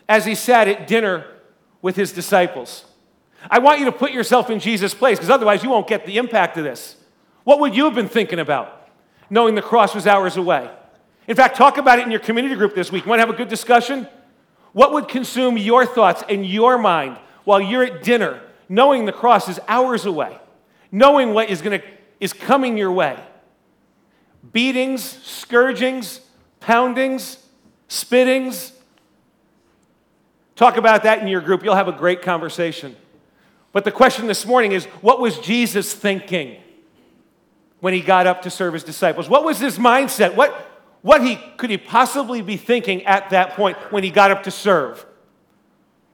as 0.08 0.24
he 0.24 0.34
sat 0.34 0.66
at 0.66 0.86
dinner 0.86 1.26
with 1.82 1.96
his 1.96 2.12
disciples. 2.12 2.86
I 3.50 3.58
want 3.58 3.80
you 3.80 3.84
to 3.84 3.92
put 3.92 4.12
yourself 4.12 4.48
in 4.48 4.60
Jesus' 4.60 4.94
place, 4.94 5.18
because 5.18 5.30
otherwise, 5.30 5.62
you 5.62 5.70
won't 5.70 5.86
get 5.86 6.06
the 6.06 6.16
impact 6.16 6.56
of 6.56 6.64
this. 6.64 6.96
What 7.44 7.60
would 7.60 7.76
you 7.76 7.84
have 7.84 7.94
been 7.94 8.08
thinking 8.08 8.38
about, 8.38 8.88
knowing 9.28 9.54
the 9.54 9.62
cross 9.62 9.94
was 9.94 10.06
hours 10.06 10.36
away? 10.36 10.70
In 11.28 11.36
fact, 11.36 11.56
talk 11.56 11.78
about 11.78 11.98
it 11.98 12.04
in 12.04 12.10
your 12.10 12.20
community 12.20 12.54
group 12.54 12.74
this 12.74 12.92
week. 12.92 13.04
You 13.04 13.10
want 13.10 13.20
to 13.20 13.26
have 13.26 13.34
a 13.34 13.36
good 13.36 13.48
discussion? 13.48 14.06
What 14.72 14.92
would 14.92 15.08
consume 15.08 15.56
your 15.56 15.86
thoughts 15.86 16.22
and 16.28 16.46
your 16.46 16.78
mind 16.78 17.18
while 17.44 17.60
you're 17.60 17.84
at 17.84 18.02
dinner, 18.02 18.40
knowing 18.68 19.06
the 19.06 19.12
cross 19.12 19.48
is 19.48 19.58
hours 19.68 20.04
away, 20.04 20.38
knowing 20.92 21.32
what 21.32 21.48
is 21.48 21.62
to 21.62 21.80
is 22.20 22.32
coming 22.32 22.76
your 22.76 22.92
way. 22.92 23.18
Beatings, 24.52 25.02
scourgings, 25.02 26.20
poundings, 26.60 27.38
spittings. 27.88 28.72
Talk 30.54 30.76
about 30.76 31.02
that 31.02 31.20
in 31.20 31.28
your 31.28 31.40
group. 31.40 31.62
You'll 31.62 31.74
have 31.74 31.88
a 31.88 31.92
great 31.92 32.22
conversation. 32.22 32.96
But 33.72 33.84
the 33.84 33.92
question 33.92 34.26
this 34.26 34.46
morning 34.46 34.72
is 34.72 34.86
what 35.02 35.20
was 35.20 35.38
Jesus 35.38 35.92
thinking 35.92 36.56
when 37.80 37.92
he 37.92 38.00
got 38.00 38.26
up 38.26 38.42
to 38.42 38.50
serve 38.50 38.72
his 38.72 38.84
disciples? 38.84 39.28
What 39.28 39.44
was 39.44 39.58
his 39.58 39.78
mindset? 39.78 40.34
What, 40.34 40.75
what 41.06 41.22
he, 41.22 41.36
could 41.56 41.70
he 41.70 41.78
possibly 41.78 42.42
be 42.42 42.56
thinking 42.56 43.06
at 43.06 43.30
that 43.30 43.50
point 43.50 43.76
when 43.92 44.02
he 44.02 44.10
got 44.10 44.32
up 44.32 44.42
to 44.42 44.50
serve? 44.50 45.06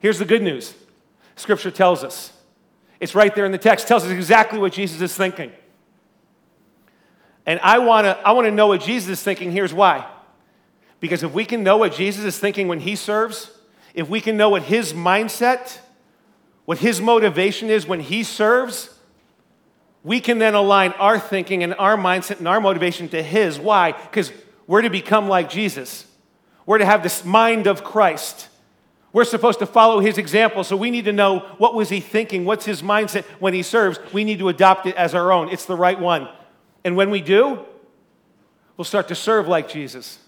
Here's 0.00 0.18
the 0.18 0.26
good 0.26 0.42
news 0.42 0.74
Scripture 1.34 1.70
tells 1.70 2.04
us. 2.04 2.30
It's 3.00 3.14
right 3.14 3.34
there 3.34 3.46
in 3.46 3.52
the 3.52 3.58
text, 3.58 3.88
tells 3.88 4.04
us 4.04 4.10
exactly 4.10 4.58
what 4.58 4.74
Jesus 4.74 5.00
is 5.00 5.16
thinking. 5.16 5.50
And 7.46 7.58
I 7.60 7.78
want 7.78 8.04
to 8.04 8.18
I 8.22 8.32
want 8.32 8.48
to 8.48 8.50
know 8.50 8.66
what 8.66 8.82
Jesus 8.82 9.08
is 9.08 9.22
thinking. 9.22 9.50
Here's 9.50 9.72
why. 9.72 10.06
Because 11.00 11.22
if 11.22 11.32
we 11.32 11.46
can 11.46 11.62
know 11.62 11.78
what 11.78 11.94
Jesus 11.94 12.26
is 12.26 12.38
thinking 12.38 12.68
when 12.68 12.80
he 12.80 12.94
serves, 12.94 13.50
if 13.94 14.10
we 14.10 14.20
can 14.20 14.36
know 14.36 14.50
what 14.50 14.64
his 14.64 14.92
mindset, 14.92 15.78
what 16.66 16.76
his 16.76 17.00
motivation 17.00 17.70
is 17.70 17.86
when 17.86 18.00
he 18.00 18.22
serves, 18.22 18.94
we 20.04 20.20
can 20.20 20.38
then 20.38 20.52
align 20.52 20.92
our 20.98 21.18
thinking 21.18 21.62
and 21.62 21.72
our 21.76 21.96
mindset 21.96 22.40
and 22.40 22.46
our 22.46 22.60
motivation 22.60 23.08
to 23.08 23.22
his. 23.22 23.58
Why? 23.58 23.92
Because 23.92 24.30
we're 24.72 24.80
to 24.80 24.88
become 24.88 25.28
like 25.28 25.50
Jesus. 25.50 26.06
We're 26.64 26.78
to 26.78 26.86
have 26.86 27.02
this 27.02 27.26
mind 27.26 27.66
of 27.66 27.84
Christ. 27.84 28.48
We're 29.12 29.24
supposed 29.24 29.58
to 29.58 29.66
follow 29.66 30.00
his 30.00 30.16
example, 30.16 30.64
so 30.64 30.78
we 30.78 30.90
need 30.90 31.04
to 31.04 31.12
know 31.12 31.40
what 31.58 31.74
was 31.74 31.90
he 31.90 32.00
thinking, 32.00 32.46
what's 32.46 32.64
his 32.64 32.80
mindset 32.80 33.24
when 33.38 33.52
he 33.52 33.62
serves. 33.62 33.98
We 34.14 34.24
need 34.24 34.38
to 34.38 34.48
adopt 34.48 34.86
it 34.86 34.96
as 34.96 35.14
our 35.14 35.30
own. 35.30 35.50
It's 35.50 35.66
the 35.66 35.76
right 35.76 36.00
one. 36.00 36.26
And 36.84 36.96
when 36.96 37.10
we 37.10 37.20
do, 37.20 37.66
we'll 38.78 38.86
start 38.86 39.08
to 39.08 39.14
serve 39.14 39.46
like 39.46 39.68
Jesus. 39.68 40.18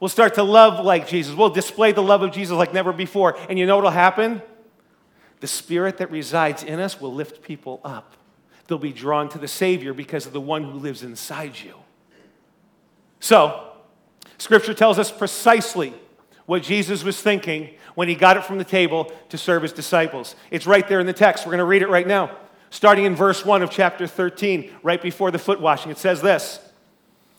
We'll 0.00 0.08
start 0.08 0.36
to 0.36 0.44
love 0.44 0.82
like 0.82 1.06
Jesus. 1.06 1.34
We'll 1.34 1.50
display 1.50 1.92
the 1.92 2.02
love 2.02 2.22
of 2.22 2.32
Jesus 2.32 2.56
like 2.56 2.72
never 2.72 2.90
before. 2.90 3.36
And 3.50 3.58
you 3.58 3.66
know 3.66 3.76
what 3.76 3.84
will 3.84 3.90
happen? 3.90 4.40
The 5.40 5.46
spirit 5.46 5.98
that 5.98 6.10
resides 6.10 6.62
in 6.62 6.80
us 6.80 7.02
will 7.02 7.12
lift 7.12 7.42
people 7.42 7.82
up. 7.84 8.16
They'll 8.66 8.78
be 8.78 8.94
drawn 8.94 9.28
to 9.28 9.38
the 9.38 9.46
Savior 9.46 9.92
because 9.92 10.24
of 10.24 10.32
the 10.32 10.40
one 10.40 10.64
who 10.64 10.78
lives 10.78 11.02
inside 11.02 11.60
you. 11.62 11.74
So, 13.20 13.72
Scripture 14.38 14.74
tells 14.74 14.98
us 14.98 15.10
precisely 15.10 15.94
what 16.46 16.62
Jesus 16.62 17.04
was 17.04 17.20
thinking 17.20 17.70
when 17.94 18.08
he 18.08 18.14
got 18.14 18.36
it 18.36 18.44
from 18.44 18.58
the 18.58 18.64
table 18.64 19.10
to 19.28 19.38
serve 19.38 19.62
his 19.62 19.72
disciples. 19.72 20.34
It's 20.50 20.66
right 20.66 20.86
there 20.86 21.00
in 21.00 21.06
the 21.06 21.12
text. 21.12 21.44
We're 21.44 21.52
going 21.52 21.58
to 21.58 21.64
read 21.64 21.82
it 21.82 21.88
right 21.88 22.06
now. 22.06 22.36
Starting 22.70 23.04
in 23.04 23.14
verse 23.14 23.44
1 23.44 23.62
of 23.62 23.70
chapter 23.70 24.06
13, 24.06 24.70
right 24.82 25.00
before 25.00 25.30
the 25.30 25.38
foot 25.38 25.60
washing, 25.60 25.90
it 25.90 25.98
says 25.98 26.20
this 26.20 26.60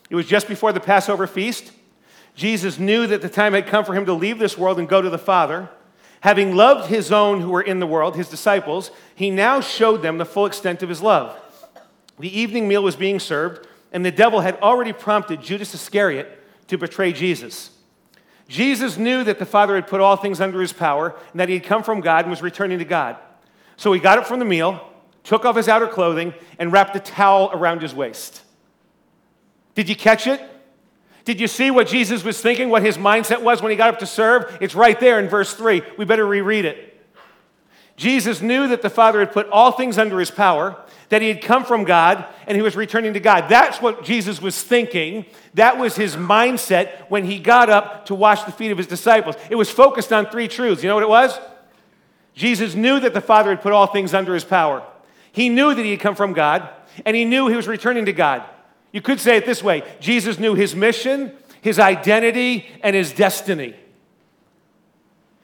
It 0.10 0.16
was 0.16 0.26
just 0.26 0.48
before 0.48 0.72
the 0.72 0.80
Passover 0.80 1.28
feast. 1.28 1.72
Jesus 2.36 2.80
knew 2.80 3.08
that 3.08 3.22
the 3.22 3.30
time 3.30 3.54
had 3.54 3.68
come 3.68 3.86
for 3.86 3.94
him 3.94 4.06
to 4.06 4.14
leave 4.14 4.40
this 4.40 4.58
world 4.58 4.80
and 4.80 4.90
go 4.90 5.02
to 5.02 5.10
the 5.10 5.18
Father. 5.18 5.70
Having 6.22 6.56
loved 6.56 6.90
his 6.90 7.12
own 7.12 7.40
who 7.42 7.50
were 7.50 7.62
in 7.62 7.80
the 7.80 7.88
world, 7.88 8.16
his 8.16 8.30
disciples, 8.30 8.92
he 9.14 9.30
now 9.30 9.62
showed 9.62 10.02
them 10.02 10.18
the 10.18 10.26
full 10.26 10.46
extent 10.46 10.82
of 10.82 10.90
his 10.90 11.02
love. 11.02 11.40
The 12.18 12.40
evening 12.40 12.68
meal 12.68 12.82
was 12.82 12.96
being 12.96 13.20
served, 13.20 13.68
and 13.92 14.06
the 14.06 14.12
devil 14.12 14.42
had 14.42 14.58
already 14.60 14.92
prompted 14.92 15.42
Judas 15.42 15.74
Iscariot 15.74 16.42
to 16.68 16.78
betray 16.78 17.14
Jesus. 17.14 17.72
Jesus 18.48 18.98
knew 18.98 19.24
that 19.24 19.40
the 19.40 19.46
Father 19.46 19.76
had 19.76 19.88
put 19.88 20.02
all 20.02 20.16
things 20.16 20.40
under 20.40 20.62
his 20.62 20.74
power 20.74 21.16
and 21.32 21.40
that 21.40 21.50
he 21.50 21.56
had 21.56 21.64
come 21.64 21.84
from 21.84 22.02
God 22.02 22.26
and 22.26 22.30
was 22.30 22.42
returning 22.42 22.80
to 22.80 22.86
God. 22.86 23.18
So 23.78 23.92
he 23.92 24.00
got 24.00 24.18
up 24.18 24.28
from 24.28 24.40
the 24.40 24.46
meal 24.46 24.92
took 25.26 25.44
off 25.44 25.58
his 25.58 25.68
outer 25.68 25.88
clothing, 25.88 26.34
and 26.58 26.72
wrapped 26.72 26.96
a 26.96 27.00
towel 27.00 27.50
around 27.52 27.82
his 27.82 27.94
waist. 27.94 28.44
Did 29.74 29.90
you 29.90 29.96
catch 29.96 30.28
it? 30.28 30.40
Did 31.26 31.42
you 31.42 31.48
see 31.48 31.72
what 31.72 31.88
Jesus 31.88 32.24
was 32.24 32.40
thinking, 32.40 32.70
what 32.70 32.84
his 32.84 32.98
mindset 32.98 33.42
was 33.42 33.62
when 33.62 33.72
he 33.72 33.76
got 33.76 33.94
up 33.94 34.00
to 34.00 34.06
serve? 34.06 34.58
It's 34.62 34.76
right 34.76 34.98
there 35.00 35.20
in 35.20 35.28
verse 35.28 35.54
3. 35.54 35.82
We 35.98 36.06
better 36.06 36.26
reread 36.26 36.66
it. 36.66 36.95
Jesus 37.98 38.42
knew 38.42 38.68
that 38.68 38.82
the 38.82 38.90
Father 38.90 39.20
had 39.20 39.32
put 39.32 39.48
all 39.50 39.72
things 39.72 39.98
under 39.98 40.20
his 40.20 40.30
power, 40.30 40.78
that 41.10 41.22
he 41.22 41.30
had 41.30 41.42
come 41.42 41.64
from 41.64 41.86
God, 41.86 42.26
and 42.46 42.56
he 42.56 42.62
was 42.62 42.76
returning 42.76 43.14
to 43.14 43.22
God. 43.22 43.48
That's 43.48 43.82
what 43.82 44.04
Jesus 44.04 44.42
was 44.42 44.62
thinking. 44.62 45.26
That 45.54 45.78
was 45.78 45.96
his 45.96 46.18
mindset 46.18 47.10
when 47.10 47.24
he 47.24 47.40
got 47.40 47.70
up 47.70 48.08
to 48.08 48.16
wash 48.16 48.44
the 48.44 48.52
feet 48.52 48.72
of 48.72 48.78
his 48.78 48.88
disciples. 48.88 49.36
It 49.50 49.56
was 49.56 49.70
focused 49.70 50.12
on 50.12 50.26
three 50.26 50.50
truths. 50.50 50.84
You 50.84 50.90
know 50.90 50.96
what 50.96 51.04
it 51.04 51.10
was? 51.10 51.40
Jesus 52.34 52.76
knew 52.76 53.00
that 53.00 53.14
the 53.14 53.22
Father 53.22 53.52
had 53.52 53.62
put 53.62 53.72
all 53.72 53.88
things 53.88 54.14
under 54.14 54.34
his 54.34 54.44
power. 54.44 54.84
He 55.32 55.48
knew 55.48 55.74
that 55.74 55.84
he 55.84 55.92
had 55.92 56.02
come 56.02 56.16
from 56.16 56.34
God, 56.34 56.68
and 57.06 57.16
he 57.16 57.24
knew 57.24 57.48
he 57.48 57.56
was 57.56 57.68
returning 57.68 58.06
to 58.06 58.14
God. 58.14 58.44
You 58.92 59.02
could 59.02 59.22
say 59.22 59.38
it 59.38 59.46
this 59.46 59.64
way 59.64 59.84
Jesus 60.02 60.38
knew 60.38 60.54
his 60.54 60.76
mission, 60.76 61.32
his 61.62 61.80
identity, 61.80 62.68
and 62.84 62.94
his 62.94 63.14
destiny. 63.14 63.76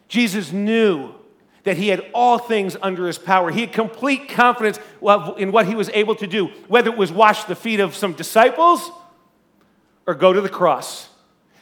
Jesus 0.09 0.51
knew 0.51 1.15
that 1.63 1.77
he 1.77 1.89
had 1.89 2.03
all 2.13 2.37
things 2.37 2.75
under 2.81 3.05
his 3.05 3.17
power. 3.17 3.51
He 3.51 3.61
had 3.61 3.73
complete 3.73 4.29
confidence 4.29 4.79
in 5.37 5.51
what 5.51 5.67
he 5.67 5.75
was 5.75 5.89
able 5.93 6.15
to 6.15 6.27
do, 6.27 6.47
whether 6.67 6.89
it 6.89 6.97
was 6.97 7.11
wash 7.11 7.43
the 7.43 7.55
feet 7.55 7.79
of 7.79 7.95
some 7.95 8.13
disciples 8.13 8.91
or 10.07 10.15
go 10.15 10.33
to 10.33 10.41
the 10.41 10.49
cross. 10.49 11.09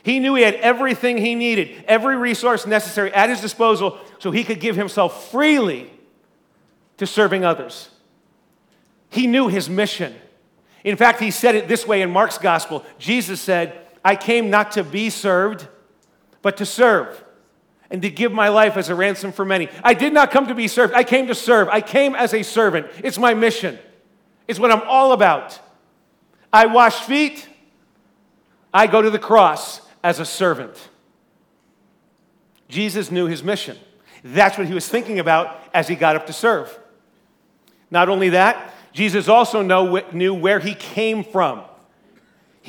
He 0.03 0.19
knew 0.19 0.35
he 0.35 0.43
had 0.43 0.55
everything 0.55 1.17
he 1.17 1.35
needed, 1.35 1.83
every 1.87 2.15
resource 2.15 2.65
necessary 2.65 3.13
at 3.13 3.29
his 3.29 3.41
disposal 3.41 3.97
so 4.19 4.31
he 4.31 4.43
could 4.43 4.61
give 4.61 4.75
himself 4.75 5.29
freely 5.31 5.91
to 6.97 7.05
serving 7.05 7.43
others. 7.43 7.89
He 9.09 9.27
knew 9.27 9.49
his 9.49 9.69
mission. 9.69 10.15
In 10.83 10.95
fact, 10.95 11.19
he 11.19 11.31
said 11.31 11.55
it 11.55 11.67
this 11.67 11.85
way 11.85 12.01
in 12.01 12.09
Mark's 12.09 12.37
gospel 12.37 12.85
Jesus 12.97 13.41
said, 13.41 13.85
I 14.03 14.15
came 14.15 14.49
not 14.49 14.71
to 14.73 14.83
be 14.83 15.09
served, 15.09 15.67
but 16.41 16.55
to 16.57 16.65
serve 16.65 17.21
and 17.91 18.01
to 18.01 18.09
give 18.09 18.31
my 18.31 18.49
life 18.49 18.77
as 18.77 18.89
a 18.89 18.95
ransom 18.95 19.31
for 19.31 19.43
many. 19.45 19.69
I 19.83 19.93
did 19.93 20.13
not 20.13 20.31
come 20.31 20.47
to 20.47 20.55
be 20.55 20.67
served, 20.67 20.93
I 20.93 21.03
came 21.03 21.27
to 21.27 21.35
serve. 21.35 21.67
I 21.69 21.81
came 21.81 22.15
as 22.15 22.33
a 22.33 22.43
servant. 22.43 22.87
It's 23.03 23.17
my 23.17 23.33
mission, 23.33 23.79
it's 24.47 24.59
what 24.59 24.71
I'm 24.71 24.81
all 24.87 25.11
about. 25.11 25.59
I 26.51 26.65
wash 26.65 27.01
feet, 27.01 27.47
I 28.73 28.87
go 28.87 29.01
to 29.01 29.09
the 29.09 29.19
cross 29.19 29.81
as 30.03 30.19
a 30.19 30.25
servant. 30.25 30.89
Jesus 32.67 33.09
knew 33.11 33.25
his 33.25 33.43
mission. 33.43 33.77
That's 34.23 34.57
what 34.57 34.67
he 34.67 34.73
was 34.73 34.87
thinking 34.87 35.19
about 35.19 35.59
as 35.73 35.87
he 35.87 35.95
got 35.95 36.15
up 36.15 36.27
to 36.27 36.33
serve. 36.33 36.77
Not 37.89 38.09
only 38.09 38.29
that, 38.29 38.73
Jesus 38.93 39.27
also 39.27 39.61
know, 39.61 40.01
knew 40.11 40.33
where 40.33 40.59
he 40.59 40.75
came 40.75 41.23
from. 41.23 41.63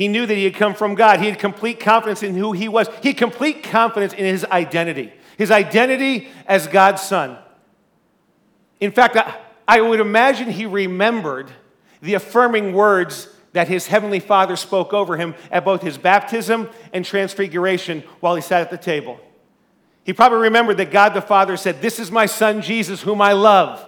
He 0.00 0.08
knew 0.08 0.24
that 0.24 0.34
he 0.34 0.44
had 0.44 0.54
come 0.54 0.72
from 0.72 0.94
God. 0.94 1.20
He 1.20 1.26
had 1.26 1.38
complete 1.38 1.78
confidence 1.78 2.22
in 2.22 2.34
who 2.34 2.52
he 2.52 2.68
was. 2.70 2.88
He 3.02 3.08
had 3.10 3.18
complete 3.18 3.62
confidence 3.62 4.14
in 4.14 4.24
his 4.24 4.46
identity, 4.46 5.12
his 5.36 5.50
identity 5.50 6.30
as 6.46 6.66
God's 6.66 7.02
son. 7.02 7.36
In 8.80 8.92
fact, 8.92 9.18
I, 9.68 9.82
would 9.82 10.00
imagine 10.00 10.48
he 10.48 10.64
remembered 10.64 11.50
the 12.00 12.14
affirming 12.14 12.72
words 12.72 13.28
that 13.52 13.68
his 13.68 13.88
heavenly 13.88 14.20
father 14.20 14.56
spoke 14.56 14.94
over 14.94 15.18
him 15.18 15.34
at 15.50 15.66
both 15.66 15.82
his 15.82 15.98
baptism 15.98 16.70
and 16.94 17.04
transfiguration 17.04 18.02
while 18.20 18.34
he 18.34 18.40
sat 18.40 18.62
at 18.62 18.70
the 18.70 18.78
table. 18.78 19.20
He 20.04 20.14
probably 20.14 20.38
remembered 20.38 20.78
that 20.78 20.92
God 20.92 21.12
the 21.12 21.20
Father 21.20 21.58
said, 21.58 21.82
This 21.82 21.98
is 21.98 22.10
my 22.10 22.24
son 22.24 22.62
Jesus, 22.62 23.02
whom 23.02 23.20
I 23.20 23.34
love. 23.34 23.86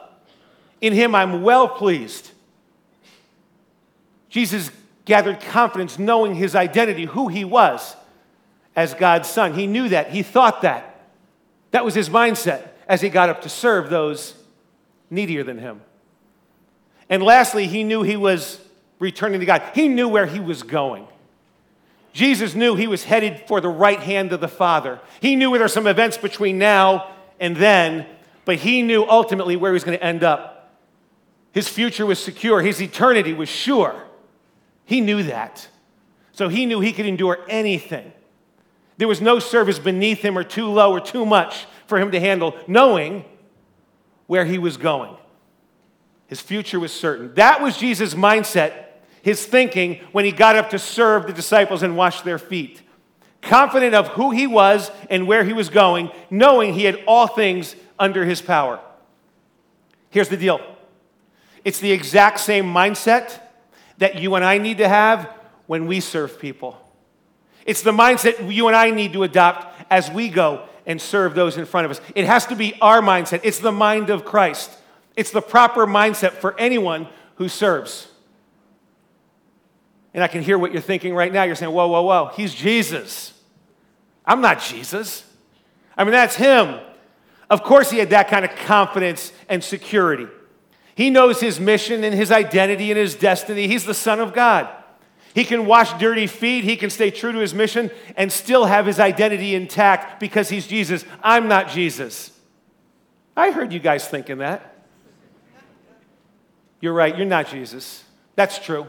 In 0.82 0.92
him 0.92 1.14
I'm 1.14 1.40
well 1.40 1.68
pleased. 1.68 2.32
Jesus 4.28 4.70
gathered 5.04 5.40
confidence 5.40 5.98
knowing 5.98 6.34
his 6.34 6.54
identity, 6.54 7.04
who 7.04 7.28
he 7.28 7.44
was 7.44 7.96
as 8.76 8.94
God's 8.94 9.28
son. 9.28 9.54
He 9.54 9.66
knew 9.66 9.88
that. 9.88 10.10
He 10.10 10.22
thought 10.22 10.62
that. 10.62 10.88
That 11.72 11.84
was 11.84 11.94
his 11.94 12.08
mindset 12.08 12.68
as 12.86 13.00
he 13.00 13.08
got 13.08 13.28
up 13.28 13.42
to 13.42 13.48
serve 13.48 13.90
those 13.90 14.34
needier 15.10 15.44
than 15.44 15.58
him. 15.58 15.80
And 17.08 17.22
lastly, 17.22 17.66
he 17.66 17.84
knew 17.84 18.02
he 18.02 18.16
was 18.16 18.60
returning 18.98 19.40
to 19.40 19.46
God. 19.46 19.62
He 19.74 19.88
knew 19.88 20.08
where 20.08 20.26
he 20.26 20.40
was 20.40 20.62
going. 20.62 21.06
Jesus 22.12 22.54
knew 22.54 22.74
he 22.74 22.86
was 22.86 23.04
headed 23.04 23.42
for 23.46 23.60
the 23.60 23.68
right 23.68 24.00
hand 24.00 24.32
of 24.32 24.40
the 24.40 24.48
Father. 24.48 25.00
He 25.20 25.34
knew 25.34 25.50
there 25.52 25.62
were 25.62 25.68
some 25.68 25.86
events 25.86 26.18
between 26.18 26.58
now 26.58 27.10
and 27.40 27.56
then, 27.56 28.06
but 28.44 28.56
he 28.56 28.82
knew 28.82 29.04
ultimately 29.08 29.56
where 29.56 29.72
he 29.72 29.74
was 29.74 29.84
going 29.84 29.98
to 29.98 30.04
end 30.04 30.22
up. 30.22 30.78
His 31.52 31.68
future 31.68 32.06
was 32.06 32.18
secure, 32.18 32.60
his 32.62 32.80
eternity 32.80 33.32
was 33.32 33.48
sure. 33.48 34.02
He 34.84 35.00
knew 35.00 35.22
that. 35.24 35.68
So 36.32 36.48
he 36.48 36.66
knew 36.66 36.80
he 36.80 36.92
could 36.92 37.06
endure 37.06 37.38
anything. 37.48 38.12
There 38.98 39.08
was 39.08 39.20
no 39.20 39.38
service 39.38 39.78
beneath 39.78 40.20
him 40.20 40.36
or 40.36 40.44
too 40.44 40.66
low 40.66 40.92
or 40.92 41.00
too 41.00 41.26
much 41.26 41.66
for 41.86 41.98
him 41.98 42.10
to 42.12 42.20
handle, 42.20 42.56
knowing 42.66 43.24
where 44.26 44.44
he 44.44 44.58
was 44.58 44.76
going. 44.76 45.16
His 46.26 46.40
future 46.40 46.80
was 46.80 46.92
certain. 46.92 47.34
That 47.34 47.60
was 47.60 47.76
Jesus' 47.76 48.14
mindset, 48.14 48.84
his 49.22 49.44
thinking 49.44 50.00
when 50.12 50.24
he 50.24 50.32
got 50.32 50.56
up 50.56 50.70
to 50.70 50.78
serve 50.78 51.26
the 51.26 51.32
disciples 51.32 51.82
and 51.82 51.96
wash 51.96 52.22
their 52.22 52.38
feet. 52.38 52.80
Confident 53.42 53.94
of 53.94 54.08
who 54.08 54.30
he 54.30 54.46
was 54.46 54.90
and 55.10 55.26
where 55.26 55.44
he 55.44 55.52
was 55.52 55.68
going, 55.68 56.10
knowing 56.30 56.72
he 56.72 56.84
had 56.84 57.02
all 57.06 57.26
things 57.26 57.76
under 57.98 58.24
his 58.24 58.40
power. 58.40 58.80
Here's 60.10 60.28
the 60.28 60.36
deal 60.36 60.60
it's 61.64 61.80
the 61.80 61.92
exact 61.92 62.40
same 62.40 62.64
mindset 62.64 63.41
that 64.02 64.18
you 64.18 64.34
and 64.34 64.44
I 64.44 64.58
need 64.58 64.78
to 64.78 64.88
have 64.88 65.30
when 65.68 65.86
we 65.86 66.00
serve 66.00 66.40
people. 66.40 66.76
It's 67.64 67.82
the 67.82 67.92
mindset 67.92 68.52
you 68.52 68.66
and 68.66 68.74
I 68.74 68.90
need 68.90 69.12
to 69.12 69.22
adopt 69.22 69.80
as 69.92 70.10
we 70.10 70.28
go 70.28 70.66
and 70.86 71.00
serve 71.00 71.36
those 71.36 71.56
in 71.56 71.66
front 71.66 71.84
of 71.84 71.92
us. 71.92 72.00
It 72.16 72.24
has 72.24 72.44
to 72.46 72.56
be 72.56 72.74
our 72.80 73.00
mindset. 73.00 73.42
It's 73.44 73.60
the 73.60 73.70
mind 73.70 74.10
of 74.10 74.24
Christ. 74.24 74.72
It's 75.14 75.30
the 75.30 75.40
proper 75.40 75.86
mindset 75.86 76.32
for 76.32 76.58
anyone 76.58 77.06
who 77.36 77.48
serves. 77.48 78.08
And 80.12 80.24
I 80.24 80.26
can 80.26 80.42
hear 80.42 80.58
what 80.58 80.72
you're 80.72 80.82
thinking 80.82 81.14
right 81.14 81.32
now. 81.32 81.44
You're 81.44 81.54
saying, 81.54 81.72
whoa, 81.72 81.86
whoa, 81.86 82.02
whoa, 82.02 82.32
he's 82.34 82.52
Jesus. 82.52 83.32
I'm 84.26 84.40
not 84.40 84.60
Jesus. 84.60 85.24
I 85.96 86.02
mean, 86.02 86.10
that's 86.10 86.34
him. 86.34 86.80
Of 87.48 87.62
course, 87.62 87.88
he 87.88 87.98
had 87.98 88.10
that 88.10 88.26
kind 88.26 88.44
of 88.44 88.50
confidence 88.56 89.32
and 89.48 89.62
security. 89.62 90.26
He 90.94 91.10
knows 91.10 91.40
his 91.40 91.58
mission 91.58 92.04
and 92.04 92.14
his 92.14 92.30
identity 92.30 92.90
and 92.90 92.98
his 92.98 93.14
destiny. 93.14 93.66
He's 93.66 93.84
the 93.84 93.94
Son 93.94 94.20
of 94.20 94.32
God. 94.32 94.68
He 95.34 95.44
can 95.44 95.64
wash 95.64 95.98
dirty 95.98 96.26
feet, 96.26 96.64
he 96.64 96.76
can 96.76 96.90
stay 96.90 97.10
true 97.10 97.32
to 97.32 97.38
his 97.38 97.54
mission, 97.54 97.90
and 98.16 98.30
still 98.30 98.66
have 98.66 98.84
his 98.84 99.00
identity 99.00 99.54
intact 99.54 100.20
because 100.20 100.50
he's 100.50 100.66
Jesus. 100.66 101.04
I'm 101.22 101.48
not 101.48 101.70
Jesus. 101.70 102.30
I 103.34 103.50
heard 103.50 103.72
you 103.72 103.78
guys 103.78 104.06
thinking 104.06 104.38
that. 104.38 104.76
You're 106.80 106.92
right, 106.92 107.16
you're 107.16 107.26
not 107.26 107.48
Jesus. 107.48 108.04
That's 108.34 108.58
true. 108.58 108.86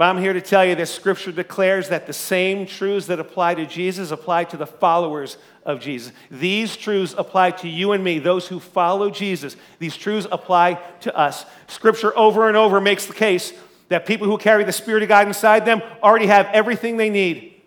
But 0.00 0.06
I'm 0.06 0.16
here 0.16 0.32
to 0.32 0.40
tell 0.40 0.64
you 0.64 0.74
that 0.76 0.86
Scripture 0.86 1.30
declares 1.30 1.90
that 1.90 2.06
the 2.06 2.14
same 2.14 2.64
truths 2.64 3.08
that 3.08 3.20
apply 3.20 3.56
to 3.56 3.66
Jesus 3.66 4.10
apply 4.10 4.44
to 4.44 4.56
the 4.56 4.66
followers 4.66 5.36
of 5.66 5.78
Jesus. 5.78 6.10
These 6.30 6.74
truths 6.78 7.14
apply 7.18 7.50
to 7.50 7.68
you 7.68 7.92
and 7.92 8.02
me, 8.02 8.18
those 8.18 8.48
who 8.48 8.60
follow 8.60 9.10
Jesus. 9.10 9.58
These 9.78 9.98
truths 9.98 10.26
apply 10.32 10.80
to 11.00 11.14
us. 11.14 11.44
Scripture 11.66 12.16
over 12.16 12.48
and 12.48 12.56
over 12.56 12.80
makes 12.80 13.04
the 13.04 13.12
case 13.12 13.52
that 13.88 14.06
people 14.06 14.26
who 14.26 14.38
carry 14.38 14.64
the 14.64 14.72
Spirit 14.72 15.02
of 15.02 15.10
God 15.10 15.26
inside 15.26 15.66
them 15.66 15.82
already 16.02 16.28
have 16.28 16.46
everything 16.46 16.96
they 16.96 17.10
need. 17.10 17.60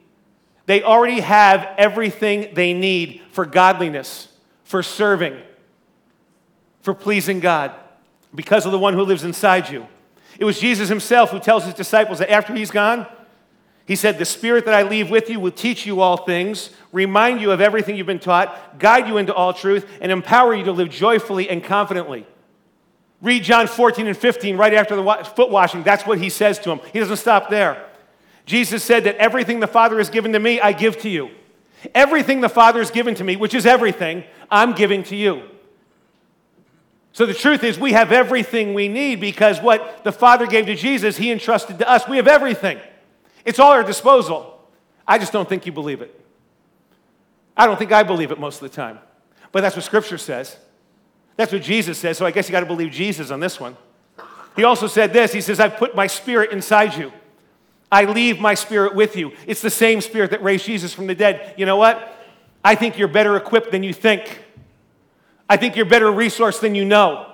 They 0.65 0.81
already 0.81 1.19
have 1.19 1.69
everything 1.77 2.55
they 2.55 2.73
need 2.73 3.21
for 3.29 3.45
godliness, 3.45 4.27
for 4.63 4.81
serving, 4.81 5.39
for 6.81 6.95
pleasing 6.95 7.41
God, 7.41 7.75
because 8.33 8.65
of 8.65 8.71
the 8.71 8.79
one 8.79 8.95
who 8.95 9.03
lives 9.03 9.23
inside 9.23 9.69
you. 9.69 9.85
It 10.39 10.45
was 10.45 10.59
Jesus 10.59 10.89
himself 10.89 11.31
who 11.31 11.39
tells 11.39 11.65
his 11.65 11.73
disciples 11.73 12.19
that 12.19 12.31
after 12.31 12.53
he's 12.53 12.71
gone, 12.71 13.07
he 13.85 13.95
said, 13.95 14.17
The 14.17 14.25
Spirit 14.25 14.65
that 14.65 14.73
I 14.73 14.83
leave 14.83 15.09
with 15.09 15.29
you 15.29 15.39
will 15.39 15.51
teach 15.51 15.85
you 15.85 16.01
all 16.01 16.17
things, 16.17 16.69
remind 16.91 17.41
you 17.41 17.51
of 17.51 17.61
everything 17.61 17.95
you've 17.95 18.07
been 18.07 18.19
taught, 18.19 18.79
guide 18.79 19.07
you 19.07 19.17
into 19.17 19.33
all 19.33 19.53
truth, 19.53 19.89
and 20.01 20.11
empower 20.11 20.55
you 20.55 20.63
to 20.65 20.71
live 20.71 20.89
joyfully 20.89 21.49
and 21.49 21.63
confidently. 21.63 22.25
Read 23.21 23.43
John 23.43 23.67
14 23.67 24.07
and 24.07 24.17
15 24.17 24.57
right 24.57 24.73
after 24.73 24.95
the 24.95 25.31
foot 25.35 25.49
washing. 25.49 25.83
That's 25.83 26.05
what 26.05 26.17
he 26.17 26.29
says 26.29 26.59
to 26.59 26.71
him. 26.71 26.81
He 26.91 26.99
doesn't 26.99 27.17
stop 27.17 27.49
there. 27.49 27.85
Jesus 28.45 28.83
said 28.83 29.05
that 29.05 29.15
everything 29.15 29.61
the 29.61 29.67
Father 29.67 29.97
has 29.97 30.09
given 30.09 30.33
to 30.33 30.39
me, 30.39 30.59
I 30.59 30.73
give 30.73 30.99
to 30.99 31.09
you. 31.09 31.29
Everything 31.95 32.41
the 32.41 32.49
Father 32.49 32.79
has 32.79 32.91
given 32.91 33.15
to 33.15 33.23
me, 33.23 33.35
which 33.35 33.53
is 33.53 33.65
everything, 33.65 34.23
I'm 34.49 34.73
giving 34.73 35.03
to 35.03 35.15
you. 35.15 35.43
So 37.13 37.27
the 37.27 37.33
truth 37.33 37.63
is, 37.63 37.79
we 37.79 37.93
have 37.93 38.11
everything 38.11 38.73
we 38.73 38.87
need 38.87 39.21
because 39.21 39.61
what 39.61 40.03
the 40.03 40.11
Father 40.11 40.47
gave 40.47 40.65
to 40.65 40.75
Jesus, 40.75 41.15
He 41.15 41.31
entrusted 41.31 41.79
to 41.79 41.89
us. 41.89 42.07
We 42.07 42.17
have 42.17 42.27
everything, 42.27 42.79
it's 43.45 43.59
all 43.59 43.71
at 43.71 43.77
our 43.77 43.83
disposal. 43.83 44.49
I 45.07 45.17
just 45.19 45.33
don't 45.33 45.47
think 45.47 45.65
you 45.65 45.71
believe 45.71 46.01
it. 46.01 46.19
I 47.57 47.65
don't 47.65 47.77
think 47.77 47.91
I 47.91 48.03
believe 48.03 48.31
it 48.31 48.39
most 48.39 48.61
of 48.61 48.69
the 48.69 48.75
time. 48.75 48.99
But 49.51 49.61
that's 49.61 49.75
what 49.75 49.85
Scripture 49.85 50.17
says. 50.17 50.57
That's 51.35 51.51
what 51.51 51.61
Jesus 51.61 51.97
says, 51.97 52.17
so 52.17 52.25
I 52.25 52.31
guess 52.31 52.47
you 52.47 52.51
got 52.51 52.61
to 52.61 52.65
believe 52.65 52.91
Jesus 52.91 53.31
on 53.31 53.39
this 53.39 53.59
one. 53.59 53.75
He 54.55 54.63
also 54.63 54.87
said 54.87 55.13
this 55.13 55.33
He 55.33 55.41
says, 55.41 55.59
I've 55.59 55.77
put 55.77 55.95
my 55.95 56.07
spirit 56.07 56.51
inside 56.51 56.95
you. 56.95 57.11
I 57.91 58.05
leave 58.05 58.39
my 58.39 58.55
spirit 58.55 58.95
with 58.95 59.15
you. 59.15 59.33
It's 59.45 59.61
the 59.61 59.69
same 59.69 60.01
spirit 60.01 60.31
that 60.31 60.41
raised 60.41 60.65
Jesus 60.65 60.93
from 60.93 61.05
the 61.05 61.13
dead. 61.13 61.53
You 61.57 61.67
know 61.67 61.77
what? 61.77 62.11
I 62.63 62.73
think 62.73 62.97
you're 62.97 63.07
better 63.07 63.35
equipped 63.35 63.71
than 63.71 63.83
you 63.83 63.93
think. 63.93 64.42
I 65.49 65.57
think 65.57 65.75
you're 65.75 65.85
better 65.85 66.07
resourced 66.07 66.61
than 66.61 66.75
you 66.75 66.85
know. 66.85 67.31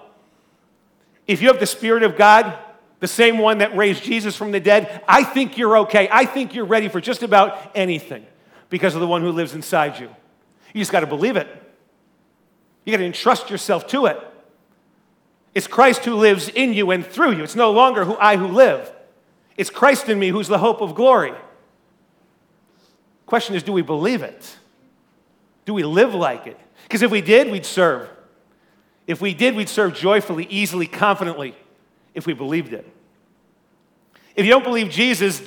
If 1.28 1.42
you 1.42 1.48
have 1.50 1.60
the 1.60 1.66
Spirit 1.66 2.04
of 2.04 2.18
God, 2.18 2.58
the 3.00 3.08
same 3.08 3.38
one 3.38 3.60
that 3.60 3.76
raised 3.76 4.04
Jesus 4.04 4.36
from 4.36 4.52
the 4.52 4.60
dead, 4.60 5.04
I 5.08 5.24
think 5.24 5.58
you're 5.58 5.78
okay. 5.80 6.10
I 6.12 6.26
think 6.26 6.54
you're 6.54 6.66
ready 6.66 6.90
for 6.90 7.00
just 7.00 7.24
about 7.24 7.72
anything 7.76 8.26
because 8.70 8.96
of 8.96 9.02
the 9.02 9.08
one 9.08 9.22
who 9.22 9.32
lives 9.32 9.54
inside 9.54 10.00
you. 10.00 10.10
You 10.74 10.82
just 10.82 10.92
got 10.92 11.02
to 11.02 11.08
believe 11.08 11.38
it. 11.38 11.48
You 12.86 12.92
got 12.92 12.98
to 12.98 13.06
entrust 13.06 13.50
yourself 13.50 13.88
to 13.88 14.08
it. 14.08 14.20
It's 15.54 15.68
Christ 15.68 16.06
who 16.06 16.16
lives 16.16 16.50
in 16.50 16.74
you 16.74 16.92
and 16.92 17.06
through 17.06 17.34
you. 17.34 17.44
It's 17.44 17.56
no 17.56 17.72
longer 17.72 18.06
who 18.06 18.16
I 18.18 18.38
who 18.38 18.48
live. 18.48 18.92
It's 19.58 19.70
Christ 19.70 20.10
in 20.10 20.20
me 20.20 20.30
who's 20.30 20.48
the 20.48 20.60
hope 20.60 20.82
of 20.82 20.96
glory. 20.96 21.34
Question 23.26 23.56
is, 23.56 23.64
do 23.64 23.72
we 23.72 23.82
believe 23.82 24.24
it? 24.24 24.58
Do 25.70 25.76
we 25.76 25.84
live 25.84 26.16
like 26.16 26.48
it? 26.48 26.60
Because 26.82 27.04
if 27.04 27.12
we 27.12 27.22
did, 27.22 27.52
we'd 27.52 27.64
serve. 27.64 28.10
If 29.06 29.22
we 29.22 29.36
did, 29.36 29.56
we'd 29.56 29.70
serve 29.70 29.94
joyfully, 29.94 30.48
easily, 30.50 30.88
confidently, 30.88 31.56
if 32.16 32.26
we 32.26 32.34
believed 32.34 32.74
it. 32.74 32.92
If 34.36 34.48
you 34.48 34.52
don't 34.52 34.64
believe 34.64 34.90
Jesus, 34.90 35.44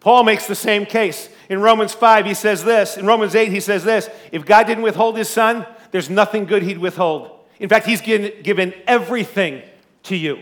Paul 0.00 0.24
makes 0.24 0.48
the 0.48 0.56
same 0.56 0.84
case. 0.84 1.28
In 1.48 1.60
Romans 1.60 1.94
5, 1.94 2.26
he 2.26 2.34
says 2.34 2.64
this. 2.64 2.96
In 2.96 3.06
Romans 3.06 3.36
8, 3.36 3.52
he 3.52 3.60
says 3.60 3.84
this 3.84 4.10
If 4.32 4.44
God 4.44 4.66
didn't 4.66 4.82
withhold 4.82 5.16
his 5.16 5.28
son, 5.28 5.64
there's 5.92 6.10
nothing 6.10 6.46
good 6.46 6.64
he'd 6.64 6.78
withhold. 6.78 7.30
In 7.60 7.68
fact, 7.68 7.86
he's 7.86 8.00
given, 8.00 8.42
given 8.42 8.74
everything 8.88 9.62
to 10.02 10.16
you. 10.16 10.40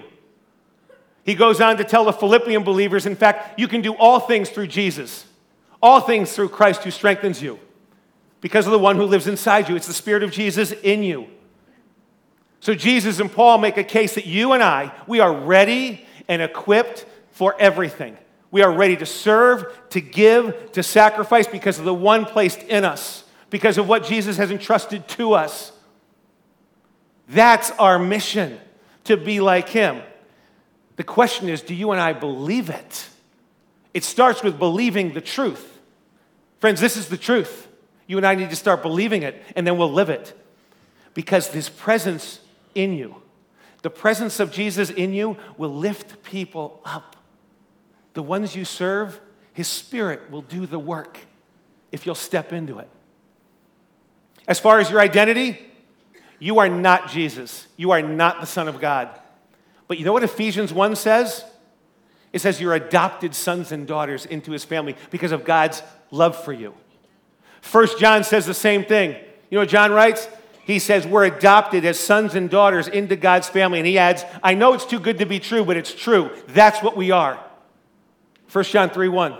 He 1.24 1.34
goes 1.34 1.60
on 1.60 1.76
to 1.76 1.84
tell 1.84 2.06
the 2.06 2.12
Philippian 2.14 2.64
believers, 2.64 3.04
in 3.04 3.16
fact, 3.16 3.60
you 3.60 3.68
can 3.68 3.82
do 3.82 3.94
all 3.96 4.18
things 4.18 4.48
through 4.48 4.68
Jesus, 4.68 5.26
all 5.82 6.00
things 6.00 6.32
through 6.32 6.48
Christ 6.48 6.84
who 6.84 6.90
strengthens 6.90 7.42
you 7.42 7.60
because 8.44 8.66
of 8.66 8.72
the 8.72 8.78
one 8.78 8.96
who 8.96 9.06
lives 9.06 9.26
inside 9.26 9.70
you. 9.70 9.74
It's 9.74 9.86
the 9.86 9.94
Spirit 9.94 10.22
of 10.22 10.30
Jesus 10.30 10.70
in 10.70 11.02
you. 11.02 11.28
So 12.60 12.74
Jesus 12.74 13.18
and 13.18 13.32
Paul 13.32 13.56
make 13.56 13.78
a 13.78 13.82
case 13.82 14.16
that 14.16 14.26
you 14.26 14.52
and 14.52 14.62
I, 14.62 14.92
we 15.06 15.20
are 15.20 15.34
ready 15.34 16.04
and 16.28 16.42
equipped 16.42 17.06
for 17.30 17.58
everything. 17.58 18.18
We 18.50 18.60
are 18.60 18.70
ready 18.70 18.98
to 18.98 19.06
serve, 19.06 19.74
to 19.88 20.00
give, 20.02 20.72
to 20.72 20.82
sacrifice 20.82 21.46
because 21.46 21.78
of 21.78 21.86
the 21.86 21.94
one 21.94 22.26
placed 22.26 22.62
in 22.64 22.84
us, 22.84 23.24
because 23.48 23.78
of 23.78 23.88
what 23.88 24.04
Jesus 24.04 24.36
has 24.36 24.50
entrusted 24.50 25.08
to 25.08 25.32
us. 25.32 25.72
That's 27.30 27.70
our 27.70 27.98
mission, 27.98 28.60
to 29.04 29.16
be 29.16 29.40
like 29.40 29.70
him. 29.70 30.02
The 30.96 31.04
question 31.04 31.48
is 31.48 31.62
do 31.62 31.74
you 31.74 31.92
and 31.92 32.00
I 32.00 32.12
believe 32.12 32.68
it? 32.68 33.08
It 33.94 34.04
starts 34.04 34.42
with 34.42 34.58
believing 34.58 35.14
the 35.14 35.22
truth. 35.22 35.80
Friends, 36.60 36.78
this 36.78 36.98
is 36.98 37.08
the 37.08 37.16
truth. 37.16 37.68
You 38.06 38.16
and 38.16 38.26
I 38.26 38.34
need 38.34 38.50
to 38.50 38.56
start 38.56 38.82
believing 38.82 39.22
it, 39.22 39.42
and 39.56 39.66
then 39.66 39.78
we'll 39.78 39.92
live 39.92 40.10
it. 40.10 40.38
Because 41.14 41.46
his 41.48 41.68
presence 41.68 42.40
in 42.74 42.92
you. 42.94 43.16
The 43.82 43.90
presence 43.90 44.40
of 44.40 44.50
Jesus 44.50 44.90
in 44.90 45.12
you 45.12 45.36
will 45.58 45.74
lift 45.74 46.22
people 46.22 46.80
up. 46.84 47.16
The 48.14 48.22
ones 48.22 48.56
you 48.56 48.64
serve, 48.64 49.20
His 49.52 49.68
Spirit 49.68 50.30
will 50.30 50.42
do 50.42 50.66
the 50.66 50.78
work 50.78 51.18
if 51.92 52.06
you'll 52.06 52.14
step 52.14 52.52
into 52.52 52.78
it. 52.78 52.88
As 54.48 54.58
far 54.58 54.78
as 54.78 54.90
your 54.90 55.00
identity, 55.00 55.58
you 56.38 56.58
are 56.58 56.68
not 56.68 57.10
Jesus. 57.10 57.66
You 57.76 57.90
are 57.90 58.02
not 58.02 58.40
the 58.40 58.46
Son 58.46 58.68
of 58.68 58.80
God. 58.80 59.08
But 59.86 59.98
you 59.98 60.04
know 60.04 60.12
what 60.12 60.24
Ephesians 60.24 60.72
1 60.72 60.96
says? 60.96 61.44
It 62.32 62.40
says 62.40 62.60
you're 62.60 62.74
adopted 62.74 63.34
sons 63.34 63.70
and 63.70 63.86
daughters 63.86 64.26
into 64.26 64.50
his 64.50 64.64
family 64.64 64.96
because 65.10 65.30
of 65.30 65.44
God's 65.44 65.82
love 66.10 66.42
for 66.42 66.52
you. 66.52 66.74
First 67.64 67.98
John 67.98 68.22
says 68.24 68.44
the 68.44 68.54
same 68.54 68.84
thing. 68.84 69.12
You 69.50 69.56
know 69.56 69.60
what 69.60 69.70
John 69.70 69.90
writes? 69.90 70.28
He 70.64 70.78
says 70.78 71.06
we're 71.06 71.24
adopted 71.24 71.84
as 71.86 71.98
sons 71.98 72.34
and 72.34 72.48
daughters 72.48 72.86
into 72.86 73.16
God's 73.16 73.48
family. 73.48 73.78
And 73.80 73.86
he 73.86 73.98
adds, 73.98 74.22
I 74.42 74.54
know 74.54 74.74
it's 74.74 74.84
too 74.84 75.00
good 75.00 75.18
to 75.18 75.26
be 75.26 75.40
true, 75.40 75.64
but 75.64 75.76
it's 75.76 75.92
true. 75.92 76.30
That's 76.48 76.82
what 76.82 76.96
we 76.96 77.10
are. 77.10 77.42
1 78.52 78.64
John 78.64 78.90
3 78.90 79.08
1. 79.08 79.34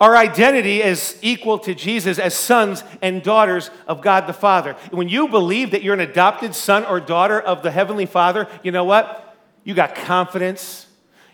Our 0.00 0.16
identity 0.16 0.82
is 0.82 1.16
equal 1.22 1.58
to 1.60 1.74
Jesus 1.74 2.18
as 2.18 2.34
sons 2.34 2.82
and 3.00 3.22
daughters 3.22 3.70
of 3.86 4.00
God 4.00 4.26
the 4.26 4.32
Father. 4.32 4.76
When 4.90 5.08
you 5.08 5.28
believe 5.28 5.70
that 5.70 5.82
you're 5.82 5.94
an 5.94 6.00
adopted 6.00 6.54
son 6.54 6.84
or 6.86 7.00
daughter 7.00 7.38
of 7.38 7.62
the 7.62 7.70
Heavenly 7.70 8.06
Father, 8.06 8.48
you 8.62 8.72
know 8.72 8.84
what? 8.84 9.36
You 9.62 9.74
got 9.74 9.94
confidence, 9.94 10.86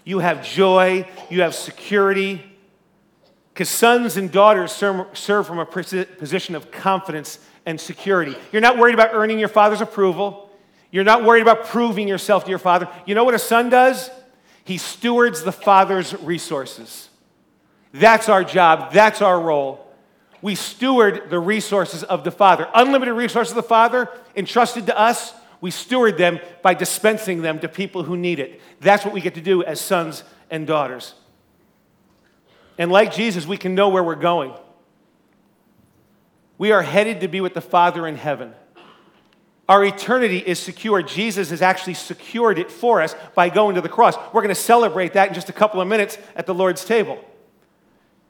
you 0.04 0.18
have 0.18 0.44
joy, 0.44 1.08
you 1.30 1.42
have 1.42 1.54
security. 1.54 2.51
Because 3.62 3.70
sons 3.70 4.16
and 4.16 4.32
daughters 4.32 4.72
serve 4.72 5.46
from 5.46 5.60
a 5.60 5.64
position 5.64 6.56
of 6.56 6.72
confidence 6.72 7.38
and 7.64 7.80
security. 7.80 8.34
You're 8.50 8.60
not 8.60 8.76
worried 8.76 8.94
about 8.94 9.10
earning 9.12 9.38
your 9.38 9.46
father's 9.46 9.80
approval. 9.80 10.50
You're 10.90 11.04
not 11.04 11.22
worried 11.22 11.42
about 11.42 11.66
proving 11.66 12.08
yourself 12.08 12.42
to 12.42 12.50
your 12.50 12.58
father. 12.58 12.88
You 13.06 13.14
know 13.14 13.22
what 13.22 13.34
a 13.34 13.38
son 13.38 13.70
does? 13.70 14.10
He 14.64 14.78
stewards 14.78 15.44
the 15.44 15.52
father's 15.52 16.12
resources. 16.24 17.08
That's 17.92 18.28
our 18.28 18.42
job, 18.42 18.92
that's 18.92 19.22
our 19.22 19.40
role. 19.40 19.86
We 20.40 20.56
steward 20.56 21.30
the 21.30 21.38
resources 21.38 22.02
of 22.02 22.24
the 22.24 22.32
Father. 22.32 22.68
Unlimited 22.74 23.14
resources 23.14 23.52
of 23.52 23.62
the 23.62 23.62
Father 23.62 24.08
entrusted 24.34 24.86
to 24.86 24.98
us, 24.98 25.34
we 25.60 25.70
steward 25.70 26.18
them 26.18 26.40
by 26.62 26.74
dispensing 26.74 27.42
them 27.42 27.60
to 27.60 27.68
people 27.68 28.02
who 28.02 28.16
need 28.16 28.40
it. 28.40 28.60
That's 28.80 29.04
what 29.04 29.14
we 29.14 29.20
get 29.20 29.34
to 29.36 29.40
do 29.40 29.62
as 29.62 29.80
sons 29.80 30.24
and 30.50 30.66
daughters. 30.66 31.14
And 32.78 32.90
like 32.90 33.12
Jesus, 33.12 33.46
we 33.46 33.56
can 33.56 33.74
know 33.74 33.88
where 33.88 34.02
we're 34.02 34.14
going. 34.14 34.54
We 36.58 36.72
are 36.72 36.82
headed 36.82 37.20
to 37.20 37.28
be 37.28 37.40
with 37.40 37.54
the 37.54 37.60
Father 37.60 38.06
in 38.06 38.16
heaven. 38.16 38.54
Our 39.68 39.84
eternity 39.84 40.38
is 40.38 40.58
secure. 40.58 41.02
Jesus 41.02 41.50
has 41.50 41.62
actually 41.62 41.94
secured 41.94 42.58
it 42.58 42.70
for 42.70 43.00
us 43.00 43.14
by 43.34 43.48
going 43.48 43.76
to 43.76 43.80
the 43.80 43.88
cross. 43.88 44.16
We're 44.32 44.42
going 44.42 44.54
to 44.54 44.60
celebrate 44.60 45.14
that 45.14 45.28
in 45.28 45.34
just 45.34 45.48
a 45.48 45.52
couple 45.52 45.80
of 45.80 45.88
minutes 45.88 46.18
at 46.36 46.46
the 46.46 46.54
Lord's 46.54 46.84
table. 46.84 47.18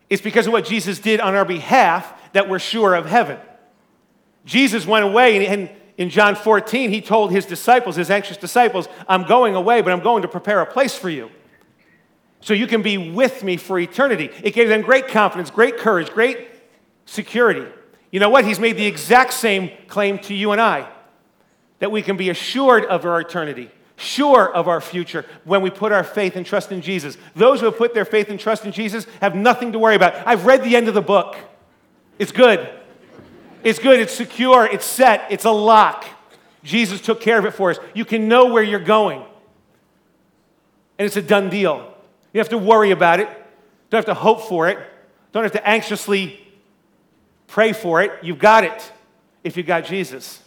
It's 0.08 0.22
because 0.22 0.46
of 0.46 0.52
what 0.52 0.66
Jesus 0.66 0.98
did 0.98 1.20
on 1.20 1.34
our 1.34 1.44
behalf 1.44 2.12
that 2.32 2.48
we're 2.48 2.58
sure 2.58 2.94
of 2.94 3.06
heaven. 3.06 3.38
Jesus 4.44 4.86
went 4.86 5.04
away, 5.04 5.46
and 5.46 5.70
in 5.96 6.10
John 6.10 6.34
14, 6.34 6.90
he 6.90 7.00
told 7.00 7.30
his 7.30 7.46
disciples, 7.46 7.96
his 7.96 8.10
anxious 8.10 8.36
disciples, 8.36 8.88
I'm 9.08 9.24
going 9.24 9.54
away, 9.54 9.80
but 9.82 9.92
I'm 9.92 10.02
going 10.02 10.22
to 10.22 10.28
prepare 10.28 10.60
a 10.60 10.66
place 10.66 10.96
for 10.96 11.08
you. 11.08 11.30
So 12.42 12.52
you 12.54 12.66
can 12.66 12.82
be 12.82 13.10
with 13.10 13.42
me 13.42 13.56
for 13.56 13.78
eternity. 13.78 14.30
It 14.42 14.52
gave 14.52 14.68
them 14.68 14.82
great 14.82 15.08
confidence, 15.08 15.50
great 15.50 15.78
courage, 15.78 16.10
great 16.10 16.48
security. 17.06 17.66
You 18.10 18.20
know 18.20 18.28
what? 18.28 18.44
He's 18.44 18.60
made 18.60 18.76
the 18.76 18.86
exact 18.86 19.32
same 19.32 19.70
claim 19.88 20.18
to 20.20 20.34
you 20.34 20.52
and 20.52 20.60
I 20.60 20.88
that 21.78 21.90
we 21.90 22.02
can 22.02 22.16
be 22.16 22.28
assured 22.28 22.84
of 22.84 23.06
our 23.06 23.20
eternity 23.20 23.70
sure 24.02 24.52
of 24.52 24.68
our 24.68 24.80
future 24.80 25.24
when 25.44 25.62
we 25.62 25.70
put 25.70 25.92
our 25.92 26.04
faith 26.04 26.36
and 26.36 26.44
trust 26.44 26.72
in 26.72 26.82
Jesus. 26.82 27.16
Those 27.34 27.60
who 27.60 27.66
have 27.66 27.78
put 27.78 27.94
their 27.94 28.04
faith 28.04 28.28
and 28.28 28.38
trust 28.38 28.64
in 28.64 28.72
Jesus 28.72 29.06
have 29.20 29.34
nothing 29.34 29.72
to 29.72 29.78
worry 29.78 29.94
about. 29.94 30.14
I've 30.26 30.44
read 30.44 30.62
the 30.62 30.76
end 30.76 30.88
of 30.88 30.94
the 30.94 31.02
book. 31.02 31.36
It's 32.18 32.32
good. 32.32 32.68
It's 33.62 33.78
good. 33.78 34.00
It's 34.00 34.12
secure. 34.12 34.66
It's 34.66 34.84
set. 34.84 35.26
It's 35.30 35.44
a 35.44 35.50
lock. 35.50 36.04
Jesus 36.64 37.00
took 37.00 37.20
care 37.20 37.38
of 37.38 37.44
it 37.44 37.52
for 37.52 37.70
us. 37.70 37.78
You 37.94 38.04
can 38.04 38.28
know 38.28 38.46
where 38.46 38.62
you're 38.62 38.80
going. 38.80 39.20
And 40.98 41.06
it's 41.06 41.16
a 41.16 41.22
done 41.22 41.48
deal. 41.48 41.91
You 42.32 42.38
have 42.40 42.48
to 42.50 42.58
worry 42.58 42.90
about 42.90 43.20
it. 43.20 43.28
Don't 43.90 43.98
have 43.98 44.04
to 44.06 44.14
hope 44.14 44.42
for 44.42 44.68
it. 44.68 44.78
Don't 45.32 45.42
have 45.42 45.52
to 45.52 45.68
anxiously 45.68 46.40
pray 47.46 47.72
for 47.72 48.00
it. 48.02 48.12
You've 48.22 48.38
got 48.38 48.64
it 48.64 48.92
if 49.44 49.56
you've 49.56 49.66
got 49.66 49.84
Jesus. 49.84 50.42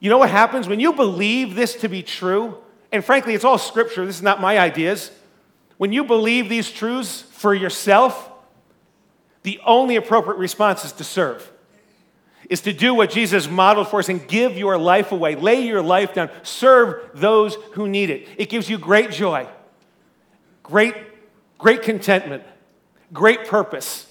You 0.00 0.10
know 0.10 0.18
what 0.18 0.30
happens 0.30 0.68
when 0.68 0.80
you 0.80 0.92
believe 0.92 1.54
this 1.54 1.76
to 1.76 1.88
be 1.88 2.02
true? 2.02 2.58
And 2.92 3.04
frankly, 3.04 3.34
it's 3.34 3.44
all 3.44 3.58
scripture. 3.58 4.06
This 4.06 4.16
is 4.16 4.22
not 4.22 4.40
my 4.40 4.58
ideas. 4.58 5.10
When 5.76 5.92
you 5.92 6.04
believe 6.04 6.48
these 6.48 6.70
truths 6.70 7.22
for 7.22 7.54
yourself, 7.54 8.30
the 9.42 9.60
only 9.64 9.96
appropriate 9.96 10.38
response 10.38 10.84
is 10.84 10.92
to 10.92 11.04
serve, 11.04 11.50
is 12.50 12.60
to 12.62 12.72
do 12.72 12.94
what 12.94 13.10
Jesus 13.10 13.48
modeled 13.48 13.88
for 13.88 13.98
us 13.98 14.08
and 14.08 14.26
give 14.26 14.56
your 14.56 14.76
life 14.76 15.12
away. 15.12 15.36
Lay 15.36 15.66
your 15.66 15.82
life 15.82 16.14
down. 16.14 16.30
Serve 16.42 17.10
those 17.14 17.54
who 17.72 17.88
need 17.88 18.10
it. 18.10 18.28
It 18.36 18.48
gives 18.48 18.68
you 18.68 18.78
great 18.78 19.10
joy, 19.10 19.48
great, 20.68 20.94
great 21.58 21.82
contentment, 21.82 22.44
great 23.12 23.46
purpose. 23.46 24.06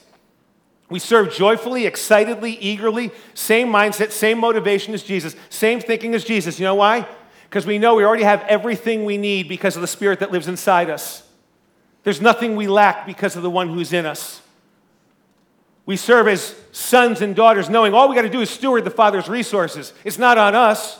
We 0.89 0.99
serve 0.99 1.33
joyfully, 1.33 1.85
excitedly, 1.85 2.53
eagerly, 2.53 3.11
same 3.33 3.67
mindset, 3.67 4.11
same 4.11 4.39
motivation 4.39 4.93
as 4.93 5.03
Jesus, 5.03 5.35
same 5.49 5.79
thinking 5.79 6.15
as 6.15 6.23
Jesus. 6.23 6.59
You 6.59 6.65
know 6.65 6.75
why? 6.75 7.07
Because 7.49 7.65
we 7.65 7.77
know 7.77 7.95
we 7.95 8.03
already 8.03 8.23
have 8.23 8.41
everything 8.47 9.05
we 9.05 9.17
need 9.17 9.47
because 9.47 9.75
of 9.75 9.81
the 9.81 9.87
Spirit 9.87 10.19
that 10.19 10.31
lives 10.31 10.47
inside 10.47 10.89
us. 10.89 11.23
There's 12.03 12.21
nothing 12.21 12.55
we 12.55 12.67
lack 12.67 13.05
because 13.05 13.35
of 13.35 13.43
the 13.43 13.49
one 13.49 13.67
who's 13.67 13.91
in 13.91 14.05
us. 14.05 14.41
We 15.85 15.97
serve 15.97 16.27
as 16.27 16.55
sons 16.71 17.21
and 17.21 17.35
daughters, 17.35 17.69
knowing 17.69 17.93
all 17.93 18.09
we 18.09 18.15
got 18.15 18.21
to 18.23 18.29
do 18.29 18.41
is 18.41 18.49
steward 18.49 18.83
the 18.83 18.89
Father's 18.89 19.29
resources. 19.29 19.93
It's 20.03 20.17
not 20.17 20.37
on 20.37 20.55
us. 20.55 20.99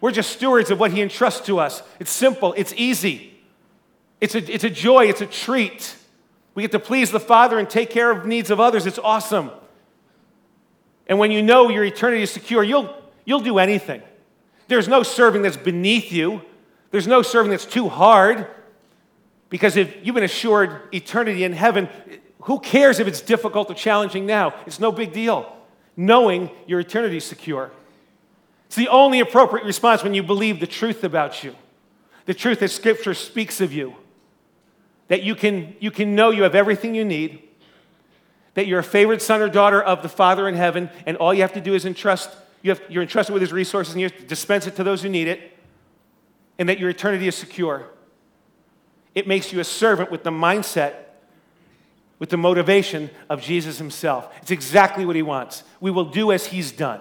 We're 0.00 0.12
just 0.12 0.30
stewards 0.30 0.70
of 0.70 0.80
what 0.80 0.92
He 0.92 1.02
entrusts 1.02 1.44
to 1.46 1.58
us. 1.58 1.82
It's 1.98 2.10
simple, 2.10 2.54
it's 2.56 2.72
easy, 2.76 3.27
it's 4.20 4.34
a, 4.34 4.52
it's 4.52 4.64
a 4.64 4.70
joy, 4.70 5.06
it's 5.06 5.20
a 5.20 5.26
treat. 5.26 5.96
We 6.54 6.62
get 6.62 6.72
to 6.72 6.80
please 6.80 7.10
the 7.10 7.20
Father 7.20 7.58
and 7.58 7.70
take 7.70 7.90
care 7.90 8.10
of 8.10 8.26
needs 8.26 8.50
of 8.50 8.58
others. 8.58 8.86
It's 8.86 8.98
awesome. 8.98 9.50
And 11.06 11.18
when 11.18 11.30
you 11.30 11.42
know 11.42 11.68
your 11.68 11.84
eternity 11.84 12.22
is 12.22 12.30
secure, 12.30 12.62
you'll, 12.62 12.94
you'll 13.24 13.40
do 13.40 13.58
anything. 13.58 14.02
There's 14.66 14.88
no 14.88 15.02
serving 15.02 15.42
that's 15.42 15.56
beneath 15.56 16.12
you, 16.12 16.42
there's 16.90 17.06
no 17.06 17.22
serving 17.22 17.50
that's 17.50 17.66
too 17.66 17.88
hard. 17.88 18.46
Because 19.50 19.76
if 19.76 19.94
you've 20.02 20.14
been 20.14 20.24
assured 20.24 20.92
eternity 20.92 21.42
in 21.42 21.54
heaven, 21.54 21.88
who 22.42 22.60
cares 22.60 22.98
if 22.98 23.06
it's 23.08 23.22
difficult 23.22 23.70
or 23.70 23.74
challenging 23.74 24.26
now? 24.26 24.54
It's 24.66 24.78
no 24.78 24.92
big 24.92 25.12
deal, 25.12 25.56
knowing 25.96 26.50
your 26.66 26.80
eternity 26.80 27.16
is 27.16 27.24
secure. 27.24 27.70
It's 28.66 28.76
the 28.76 28.88
only 28.88 29.20
appropriate 29.20 29.64
response 29.64 30.02
when 30.02 30.12
you 30.12 30.22
believe 30.22 30.60
the 30.60 30.66
truth 30.66 31.02
about 31.02 31.42
you, 31.42 31.54
the 32.26 32.34
truth 32.34 32.60
that 32.60 32.68
Scripture 32.68 33.14
speaks 33.14 33.62
of 33.62 33.72
you 33.72 33.96
that 35.08 35.22
you 35.22 35.34
can, 35.34 35.74
you 35.80 35.90
can 35.90 36.14
know 36.14 36.30
you 36.30 36.42
have 36.44 36.54
everything 36.54 36.94
you 36.94 37.04
need, 37.04 37.42
that 38.54 38.66
you're 38.66 38.80
a 38.80 38.84
favored 38.84 39.20
son 39.20 39.40
or 39.40 39.48
daughter 39.48 39.82
of 39.82 40.02
the 40.02 40.08
Father 40.08 40.48
in 40.48 40.54
heaven, 40.54 40.90
and 41.06 41.16
all 41.16 41.32
you 41.34 41.42
have 41.42 41.52
to 41.54 41.60
do 41.60 41.74
is 41.74 41.84
entrust, 41.84 42.30
you 42.62 42.70
have, 42.70 42.82
you're 42.88 43.02
entrusted 43.02 43.32
with 43.32 43.40
his 43.42 43.52
resources 43.52 43.94
and 43.94 44.00
you 44.00 44.08
dispense 44.08 44.66
it 44.66 44.76
to 44.76 44.84
those 44.84 45.02
who 45.02 45.08
need 45.08 45.28
it, 45.28 45.56
and 46.58 46.68
that 46.68 46.78
your 46.78 46.90
eternity 46.90 47.26
is 47.26 47.34
secure. 47.34 47.88
It 49.14 49.26
makes 49.26 49.52
you 49.52 49.60
a 49.60 49.64
servant 49.64 50.10
with 50.10 50.22
the 50.22 50.30
mindset, 50.30 50.94
with 52.18 52.30
the 52.30 52.36
motivation 52.36 53.10
of 53.30 53.40
Jesus 53.40 53.78
himself. 53.78 54.32
It's 54.42 54.50
exactly 54.50 55.06
what 55.06 55.16
he 55.16 55.22
wants. 55.22 55.62
We 55.80 55.90
will 55.90 56.06
do 56.06 56.32
as 56.32 56.46
he's 56.46 56.72
done. 56.72 57.00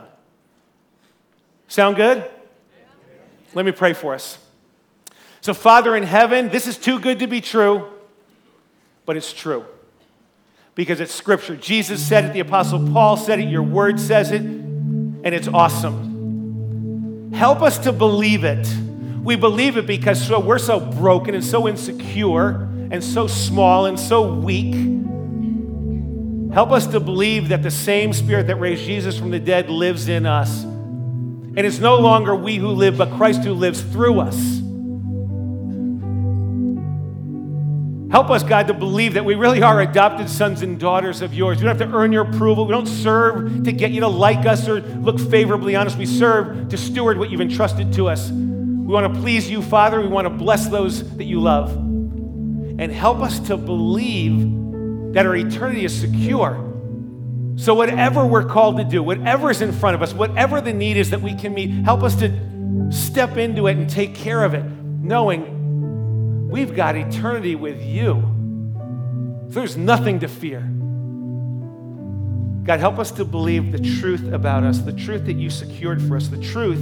Sound 1.67 1.95
good? 1.95 2.23
Let 3.53 3.65
me 3.65 3.71
pray 3.71 3.93
for 3.93 4.13
us. 4.13 4.37
So, 5.41 5.53
Father 5.53 5.95
in 5.95 6.03
heaven, 6.03 6.49
this 6.49 6.67
is 6.67 6.77
too 6.77 6.99
good 6.99 7.19
to 7.19 7.27
be 7.27 7.41
true 7.41 7.87
but 9.07 9.17
it's 9.17 9.33
true 9.33 9.65
because 10.75 10.99
it's 10.99 11.13
scripture. 11.13 11.55
Jesus 11.55 12.05
said 12.05 12.25
it, 12.25 12.33
the 12.33 12.41
Apostle 12.41 12.91
Paul 12.91 13.17
said 13.17 13.39
it, 13.39 13.47
your 13.49 13.63
word 13.63 13.99
says 13.99 14.31
it, 14.31 14.41
and 14.41 15.27
it's 15.27 15.47
awesome. 15.47 17.31
Help 17.33 17.61
us 17.61 17.79
to 17.79 17.91
believe 17.91 18.43
it. 18.43 18.67
We 19.23 19.37
believe 19.37 19.77
it 19.77 19.87
because 19.87 20.27
so, 20.27 20.39
we're 20.39 20.59
so 20.59 20.79
broken 20.79 21.33
and 21.33 21.43
so 21.43 21.67
insecure 21.67 22.69
and 22.91 23.03
so 23.03 23.27
small 23.27 23.85
and 23.85 23.97
so 23.99 24.33
weak. 24.33 24.75
Help 26.53 26.71
us 26.71 26.85
to 26.87 26.99
believe 26.99 27.47
that 27.49 27.63
the 27.63 27.71
same 27.71 28.11
Spirit 28.11 28.47
that 28.47 28.57
raised 28.57 28.83
Jesus 28.83 29.17
from 29.17 29.31
the 29.31 29.39
dead 29.39 29.69
lives 29.69 30.09
in 30.09 30.25
us. 30.25 30.63
And 30.63 31.59
it's 31.59 31.79
no 31.79 31.97
longer 31.97 32.35
we 32.35 32.57
who 32.57 32.69
live, 32.69 32.97
but 32.97 33.11
Christ 33.11 33.43
who 33.43 33.53
lives 33.53 33.81
through 33.81 34.19
us. 34.19 34.61
Help 38.09 38.29
us, 38.29 38.41
God, 38.41 38.67
to 38.67 38.73
believe 38.73 39.15
that 39.15 39.25
we 39.25 39.35
really 39.35 39.61
are 39.61 39.81
adopted 39.81 40.29
sons 40.29 40.61
and 40.61 40.79
daughters 40.79 41.21
of 41.21 41.33
yours. 41.33 41.57
We 41.57 41.65
don't 41.65 41.77
have 41.77 41.89
to 41.89 41.93
earn 41.95 42.13
your 42.13 42.23
approval. 42.23 42.65
We 42.65 42.71
don't 42.71 42.87
serve 42.87 43.65
to 43.65 43.71
get 43.73 43.91
you 43.91 43.99
to 43.99 44.07
like 44.07 44.45
us 44.45 44.67
or 44.67 44.79
look 44.79 45.19
favorably 45.19 45.75
on 45.75 45.87
us. 45.87 45.95
We 45.97 46.05
serve 46.05 46.69
to 46.69 46.77
steward 46.77 47.17
what 47.17 47.29
you've 47.29 47.41
entrusted 47.41 47.91
to 47.93 48.07
us. 48.07 48.29
We 48.29 48.93
want 48.93 49.13
to 49.13 49.19
please 49.19 49.49
you, 49.49 49.61
Father. 49.61 49.99
We 49.99 50.07
want 50.07 50.25
to 50.25 50.29
bless 50.29 50.69
those 50.69 51.17
that 51.17 51.25
you 51.25 51.41
love. 51.41 51.75
And 51.75 52.91
help 52.91 53.19
us 53.19 53.39
to 53.47 53.57
believe 53.57 55.13
that 55.13 55.25
our 55.25 55.35
eternity 55.35 55.83
is 55.83 55.99
secure. 55.99 56.63
So, 57.57 57.73
whatever 57.73 58.25
we're 58.25 58.45
called 58.45 58.77
to 58.77 58.83
do, 58.85 59.03
whatever 59.03 59.49
is 59.51 59.61
in 59.61 59.73
front 59.73 59.95
of 59.95 60.01
us, 60.01 60.13
whatever 60.13 60.61
the 60.61 60.71
need 60.71 60.95
is 60.95 61.09
that 61.09 61.21
we 61.21 61.33
can 61.33 61.53
meet, 61.53 61.71
help 61.83 62.03
us 62.03 62.15
to 62.17 62.89
step 62.91 63.35
into 63.35 63.67
it 63.67 63.75
and 63.75 63.89
take 63.89 64.15
care 64.15 64.43
of 64.43 64.53
it, 64.53 64.63
knowing 64.63 65.56
We've 66.47 66.73
got 66.73 66.95
eternity 66.95 67.55
with 67.55 67.81
you. 67.83 68.23
So 69.49 69.59
There's 69.59 69.75
nothing 69.75 70.21
to 70.21 70.27
fear. 70.29 70.61
God, 72.63 72.79
help 72.79 72.99
us 72.99 73.11
to 73.11 73.25
believe 73.25 73.71
the 73.71 73.79
truth 73.99 74.31
about 74.31 74.63
us, 74.63 74.79
the 74.79 74.93
truth 74.93 75.25
that 75.25 75.35
you 75.35 75.49
secured 75.49 76.01
for 76.01 76.15
us, 76.15 76.29
the 76.29 76.41
truth 76.41 76.79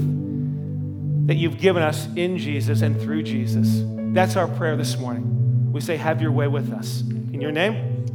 that 1.28 1.36
you've 1.36 1.58
given 1.58 1.82
us 1.82 2.08
in 2.15 2.38
Jesus 2.38 2.82
and 2.82 2.99
through 3.01 3.23
Jesus. 3.23 3.82
That's 4.13 4.36
our 4.36 4.47
prayer 4.47 4.75
this 4.75 4.97
morning. 4.97 5.71
We 5.71 5.82
say, 5.82 5.97
Have 5.97 6.21
your 6.21 6.32
way 6.32 6.47
with 6.47 6.71
us. 6.71 7.01
In 7.01 7.41
your 7.41 7.51
name, 7.51 8.06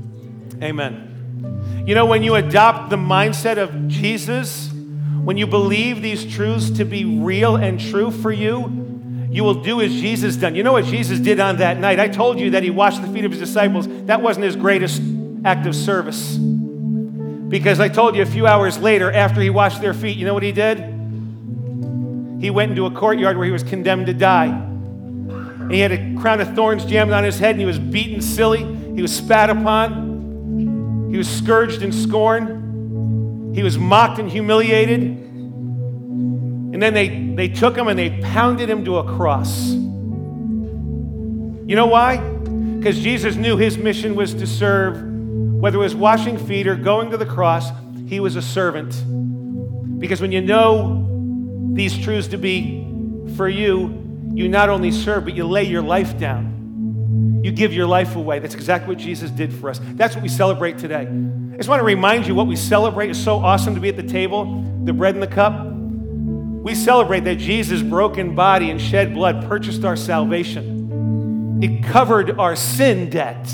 amen. 0.63 1.85
You 1.87 1.95
know, 1.95 2.07
when 2.07 2.23
you 2.23 2.37
adopt 2.37 2.91
the 2.91 2.97
mindset 2.97 3.59
of 3.59 3.89
Jesus, 3.89 4.71
when 5.25 5.37
you 5.37 5.47
believe 5.47 6.01
these 6.01 6.25
truths 6.25 6.71
to 6.71 6.85
be 6.85 7.05
real 7.05 7.57
and 7.57 7.81
true 7.81 8.11
for 8.11 8.33
you, 8.33 8.90
you 9.31 9.45
will 9.45 9.63
do 9.63 9.81
as 9.81 9.93
Jesus 9.93 10.35
done. 10.35 10.57
You 10.57 10.65
know 10.65 10.73
what 10.73 10.85
Jesus 10.87 11.21
did 11.21 11.39
on 11.39 11.59
that 11.59 11.79
night? 11.79 12.01
I 12.01 12.09
told 12.09 12.41
you 12.41 12.51
that 12.51 12.65
he 12.65 12.71
washed 12.71 13.01
the 13.01 13.09
feet 13.09 13.25
of 13.25 13.31
his 13.31 13.41
disciples. 13.41 13.87
That 14.07 14.21
wasn't 14.23 14.45
his 14.45 14.57
greatest 14.57 15.01
act 15.45 15.67
of 15.67 15.77
service. 15.77 16.37
Because 16.37 17.79
I 17.79 17.89
told 17.89 18.17
you 18.17 18.23
a 18.23 18.27
few 18.27 18.49
hours 18.49 18.79
later, 18.79 19.11
after 19.13 19.41
he 19.41 19.49
washed 19.49 19.81
their 19.81 19.95
feet, 19.95 20.17
you 20.17 20.27
know 20.27 20.35
what 20.35 20.43
he 20.43 20.51
did? 20.51 20.79
He 22.41 22.51
went 22.51 22.71
into 22.71 22.87
a 22.87 22.91
courtyard 22.91 23.37
where 23.37 23.47
he 23.47 23.53
was 23.53 23.63
condemned 23.63 24.07
to 24.07 24.15
die. 24.15 24.47
And 24.47 25.73
he 25.73 25.79
had 25.79 25.93
a 25.93 26.17
crown 26.21 26.41
of 26.41 26.55
thorns 26.57 26.85
jammed 26.85 27.13
on 27.13 27.23
his 27.23 27.39
head, 27.39 27.51
and 27.53 27.61
he 27.61 27.67
was 27.67 27.79
beaten 27.79 28.21
silly. 28.21 28.65
He 28.95 29.03
was 29.03 29.15
spat 29.15 29.49
upon. 29.49 31.09
He 31.13 31.17
was 31.17 31.29
scourged 31.29 31.83
and 31.83 31.95
scorned. 31.95 33.55
He 33.55 33.63
was 33.63 33.79
mocked 33.79 34.19
and 34.19 34.29
humiliated. 34.29 35.20
And 36.81 36.87
then 36.87 36.95
they, 36.95 37.35
they 37.35 37.49
took 37.53 37.77
him 37.77 37.89
and 37.89 37.99
they 37.99 38.23
pounded 38.23 38.71
him 38.71 38.87
to 38.87 38.97
a 38.97 39.05
cross. 39.05 39.69
You 39.69 39.77
know 41.77 41.85
why? 41.85 42.17
Because 42.17 42.99
Jesus 42.99 43.37
knew 43.37 43.59
his 43.59 43.77
mission 43.77 44.15
was 44.15 44.33
to 44.33 44.47
serve, 44.47 44.97
whether 45.61 45.77
it 45.77 45.83
was 45.83 45.95
washing 45.95 46.39
feet 46.39 46.67
or 46.67 46.77
going 46.77 47.11
to 47.11 47.19
the 47.19 47.27
cross, 47.27 47.69
he 48.07 48.19
was 48.19 48.35
a 48.35 48.41
servant. 48.41 48.93
Because 50.01 50.23
when 50.23 50.33
you 50.33 50.41
know 50.41 51.07
these 51.75 51.99
truths 51.99 52.29
to 52.29 52.39
be 52.39 52.83
for 53.37 53.47
you, 53.47 54.31
you 54.33 54.49
not 54.49 54.71
only 54.71 54.91
serve, 54.91 55.25
but 55.25 55.37
you 55.37 55.45
lay 55.45 55.65
your 55.65 55.83
life 55.83 56.19
down. 56.19 57.43
You 57.45 57.53
give 57.53 57.75
your 57.75 57.89
life 57.89 58.17
away. 58.17 58.39
That's 58.39 58.55
exactly 58.55 58.89
what 58.89 58.97
Jesus 58.97 59.31
did 59.31 59.53
for 59.53 59.69
us. 59.69 59.83
That's 59.97 60.15
what 60.15 60.23
we 60.23 60.31
celebrate 60.31 60.79
today. 60.79 61.03
I 61.03 61.57
just 61.59 61.69
want 61.69 61.81
to 61.81 61.85
remind 61.85 62.27
you 62.27 62.35
what 62.35 62.47
we 62.47 62.57
celebrate 62.57 63.11
is 63.11 63.23
so 63.23 63.37
awesome 63.37 63.75
to 63.75 63.83
be 63.83 63.91
at 63.91 63.97
the 63.97 64.03
table, 64.03 64.65
the 64.85 64.95
bread 64.95 65.13
and 65.13 65.23
the 65.23 65.27
cup. 65.27 65.70
We 66.63 66.75
celebrate 66.75 67.21
that 67.21 67.37
Jesus' 67.37 67.83
broken 67.83 68.35
body 68.35 68.71
and 68.71 68.79
shed 68.81 69.15
blood 69.15 69.49
purchased 69.49 69.83
our 69.85 69.97
salvation. 69.97 71.61
It 71.63 71.83
covered 71.85 72.39
our 72.39 72.55
sin 72.55 73.09
debt. 73.09 73.51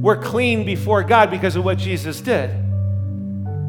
We're 0.00 0.22
clean 0.22 0.64
before 0.64 1.02
God 1.02 1.30
because 1.30 1.56
of 1.56 1.64
what 1.64 1.78
Jesus 1.78 2.20
did. 2.20 2.50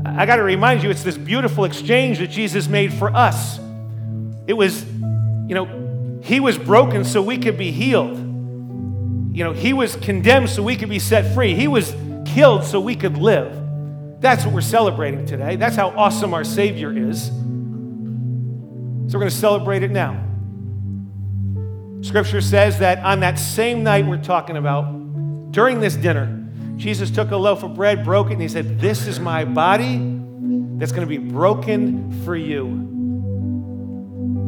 I 0.05 0.27
got 0.27 0.35
to 0.35 0.43
remind 0.43 0.83
you, 0.83 0.91
it's 0.91 1.03
this 1.03 1.17
beautiful 1.17 1.65
exchange 1.65 2.19
that 2.19 2.27
Jesus 2.27 2.67
made 2.67 2.93
for 2.93 3.09
us. 3.15 3.59
It 4.45 4.53
was, 4.53 4.85
you 4.85 5.55
know, 5.55 6.19
He 6.23 6.39
was 6.39 6.57
broken 6.57 7.03
so 7.03 7.23
we 7.23 7.39
could 7.39 7.57
be 7.57 7.71
healed. 7.71 8.15
You 9.35 9.43
know, 9.43 9.53
He 9.53 9.73
was 9.73 9.95
condemned 9.95 10.51
so 10.51 10.61
we 10.61 10.75
could 10.75 10.89
be 10.89 10.99
set 10.99 11.33
free. 11.33 11.55
He 11.55 11.67
was 11.67 11.95
killed 12.25 12.63
so 12.63 12.79
we 12.79 12.95
could 12.95 13.17
live. 13.17 14.21
That's 14.21 14.45
what 14.45 14.53
we're 14.53 14.61
celebrating 14.61 15.25
today. 15.25 15.55
That's 15.55 15.75
how 15.75 15.89
awesome 15.89 16.33
our 16.33 16.43
Savior 16.43 16.95
is. 16.95 17.31
So 19.07 19.17
we're 19.17 19.21
going 19.21 19.31
to 19.31 19.37
celebrate 19.37 19.83
it 19.83 19.91
now. 19.91 20.21
Scripture 22.01 22.41
says 22.41 22.79
that 22.79 22.99
on 22.99 23.21
that 23.21 23.39
same 23.39 23.83
night 23.83 24.05
we're 24.05 24.21
talking 24.21 24.57
about, 24.57 25.51
during 25.51 25.79
this 25.79 25.95
dinner, 25.95 26.43
Jesus 26.75 27.09
took 27.09 27.31
a 27.31 27.37
loaf 27.37 27.63
of 27.63 27.73
bread, 27.73 28.03
broke 28.03 28.27
it, 28.27 28.33
and 28.33 28.41
he 28.41 28.47
said, 28.47 28.79
This 28.79 29.07
is 29.07 29.19
my 29.19 29.45
body 29.45 29.97
that's 30.77 30.91
going 30.91 31.07
to 31.07 31.07
be 31.07 31.17
broken 31.17 32.23
for 32.23 32.35
you. 32.35 32.85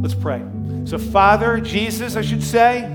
Let's 0.01 0.13
pray. 0.13 0.43
So, 0.85 0.97
Father, 0.97 1.59
Jesus, 1.59 2.15
I 2.15 2.21
should 2.21 2.43
say, 2.43 2.87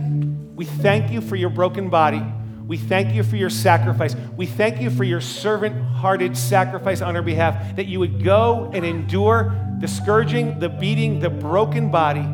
we 0.54 0.64
thank 0.64 1.10
you 1.10 1.20
for 1.20 1.36
your 1.36 1.50
broken 1.50 1.90
body. 1.90 2.22
We 2.66 2.76
thank 2.76 3.14
you 3.14 3.22
for 3.22 3.36
your 3.36 3.50
sacrifice. 3.50 4.14
We 4.36 4.46
thank 4.46 4.80
you 4.80 4.90
for 4.90 5.04
your 5.04 5.20
servant 5.20 5.80
hearted 5.82 6.36
sacrifice 6.36 7.00
on 7.00 7.16
our 7.16 7.22
behalf, 7.22 7.76
that 7.76 7.86
you 7.86 7.98
would 7.98 8.22
go 8.22 8.70
and 8.72 8.84
endure 8.84 9.61
the 9.80 9.88
scourging, 9.88 10.58
the 10.58 10.68
beating, 10.68 11.20
the 11.20 11.30
broken 11.30 11.90
body 11.90 12.26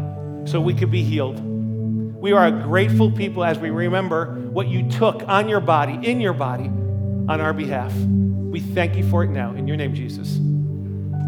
so 0.50 0.60
we 0.60 0.74
could 0.74 0.90
be 0.90 1.02
healed. 1.02 1.40
We 1.40 2.32
are 2.32 2.46
a 2.46 2.50
grateful 2.50 3.12
people 3.12 3.44
as 3.44 3.58
we 3.58 3.70
remember 3.70 4.34
what 4.50 4.66
you 4.68 4.90
took 4.90 5.22
on 5.28 5.48
your 5.48 5.60
body, 5.60 5.98
in 6.02 6.20
your 6.20 6.32
body, 6.32 6.66
on 6.66 7.40
our 7.40 7.52
behalf. 7.52 7.94
We 7.94 8.60
thank 8.60 8.96
you 8.96 9.08
for 9.08 9.22
it 9.22 9.30
now. 9.30 9.54
In 9.54 9.68
your 9.68 9.76
name, 9.76 9.94
Jesus. 9.94 10.36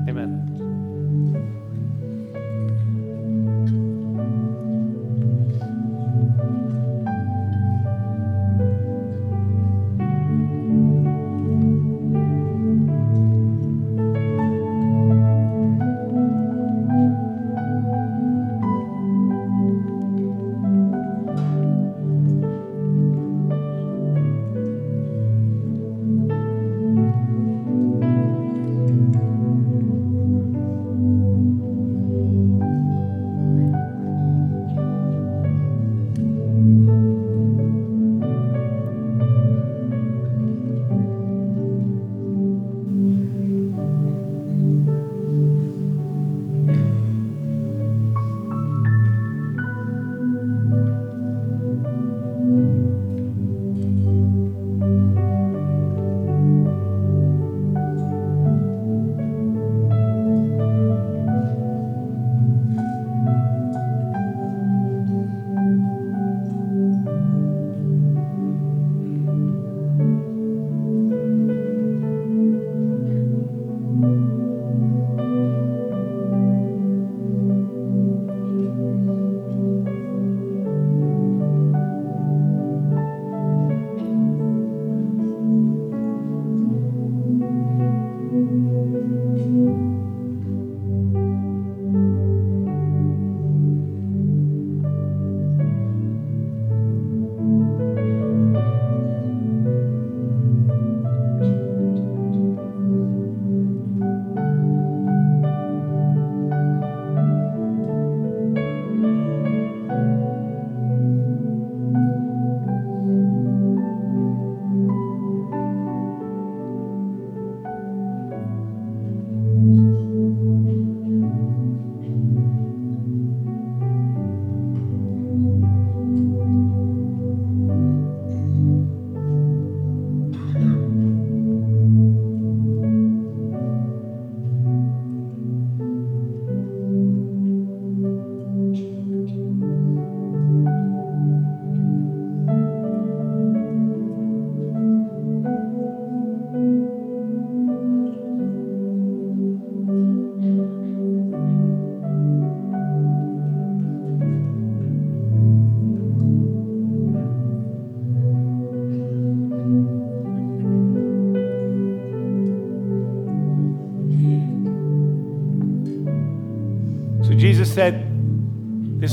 Amen. 0.09 0.50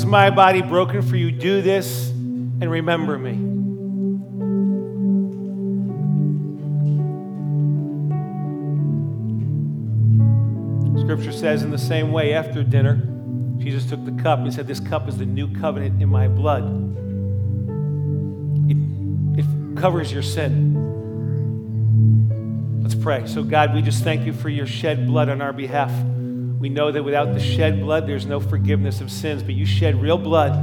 My 0.07 0.29
body 0.29 0.61
broken 0.61 1.01
for 1.01 1.15
you. 1.15 1.31
Do 1.31 1.61
this 1.61 2.09
and 2.09 2.71
remember 2.71 3.17
me. 3.17 3.45
Scripture 11.01 11.31
says, 11.31 11.63
in 11.63 11.71
the 11.71 11.77
same 11.77 12.11
way, 12.11 12.33
after 12.33 12.63
dinner, 12.63 12.95
Jesus 13.59 13.85
took 13.85 14.03
the 14.05 14.11
cup 14.23 14.39
and 14.39 14.53
said, 14.53 14.67
This 14.67 14.79
cup 14.79 15.07
is 15.07 15.17
the 15.17 15.25
new 15.25 15.53
covenant 15.59 16.01
in 16.01 16.09
my 16.09 16.27
blood. 16.27 16.63
It, 18.69 18.77
it 19.39 19.77
covers 19.77 20.11
your 20.11 20.23
sin. 20.23 20.85
Let's 22.81 22.95
pray. 22.95 23.25
So, 23.27 23.43
God, 23.43 23.73
we 23.73 23.81
just 23.81 24.03
thank 24.03 24.25
you 24.25 24.33
for 24.33 24.49
your 24.49 24.67
shed 24.67 25.05
blood 25.07 25.29
on 25.29 25.41
our 25.41 25.53
behalf. 25.53 25.91
We 26.59 26.69
know 26.69 26.91
that 26.91 27.03
without 27.03 27.33
the 27.33 27.39
shed 27.39 27.81
blood, 27.81 28.07
there's 28.07 28.25
no 28.25 28.39
forgiveness 28.39 28.99
of 28.99 29.11
sins, 29.11 29.43
but 29.43 29.53
you 29.53 29.65
shed 29.65 30.01
real 30.01 30.17
blood, 30.17 30.53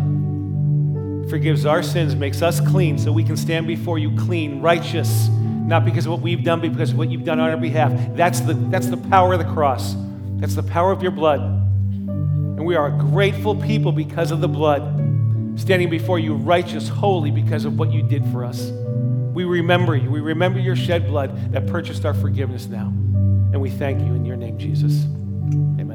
forgives 1.30 1.64
our 1.64 1.84
sins, 1.84 2.16
makes 2.16 2.42
us 2.42 2.60
clean, 2.60 2.98
so 2.98 3.12
we 3.12 3.22
can 3.22 3.36
stand 3.36 3.68
before 3.68 3.98
you 3.98 4.10
clean, 4.16 4.60
righteous, 4.60 5.28
not 5.28 5.84
because 5.84 6.06
of 6.06 6.12
what 6.12 6.20
we've 6.20 6.42
done, 6.42 6.60
but 6.60 6.72
because 6.72 6.90
of 6.90 6.98
what 6.98 7.10
you've 7.10 7.24
done 7.24 7.38
on 7.38 7.48
our 7.48 7.56
behalf. 7.56 7.92
That's 8.16 8.40
the, 8.40 8.54
that's 8.54 8.88
the 8.88 8.96
power 8.96 9.34
of 9.34 9.38
the 9.38 9.52
cross. 9.52 9.94
That's 10.38 10.56
the 10.56 10.64
power 10.64 10.90
of 10.90 11.00
your 11.00 11.12
blood. 11.12 11.40
And 11.40 12.66
we 12.66 12.74
are 12.74 12.88
a 12.88 12.98
grateful 12.98 13.54
people 13.54 13.92
because 13.92 14.32
of 14.32 14.40
the 14.40 14.48
blood, 14.48 14.82
standing 15.54 15.90
before 15.90 16.18
you 16.18 16.34
righteous, 16.34 16.88
holy 16.88 17.30
because 17.30 17.64
of 17.64 17.78
what 17.78 17.92
you 17.92 18.02
did 18.02 18.26
for 18.32 18.44
us. 18.44 18.68
We 19.32 19.44
remember 19.44 19.94
you. 19.94 20.10
We 20.10 20.20
remember 20.20 20.58
your 20.58 20.76
shed 20.76 21.06
blood 21.06 21.52
that 21.52 21.68
purchased 21.68 22.04
our 22.04 22.14
forgiveness 22.14 22.66
now. 22.66 22.86
And 22.86 23.60
we 23.60 23.70
thank 23.70 24.00
you 24.00 24.12
in 24.14 24.24
your 24.24 24.36
name, 24.36 24.58
Jesus. 24.58 25.06
Amen. 25.54 25.93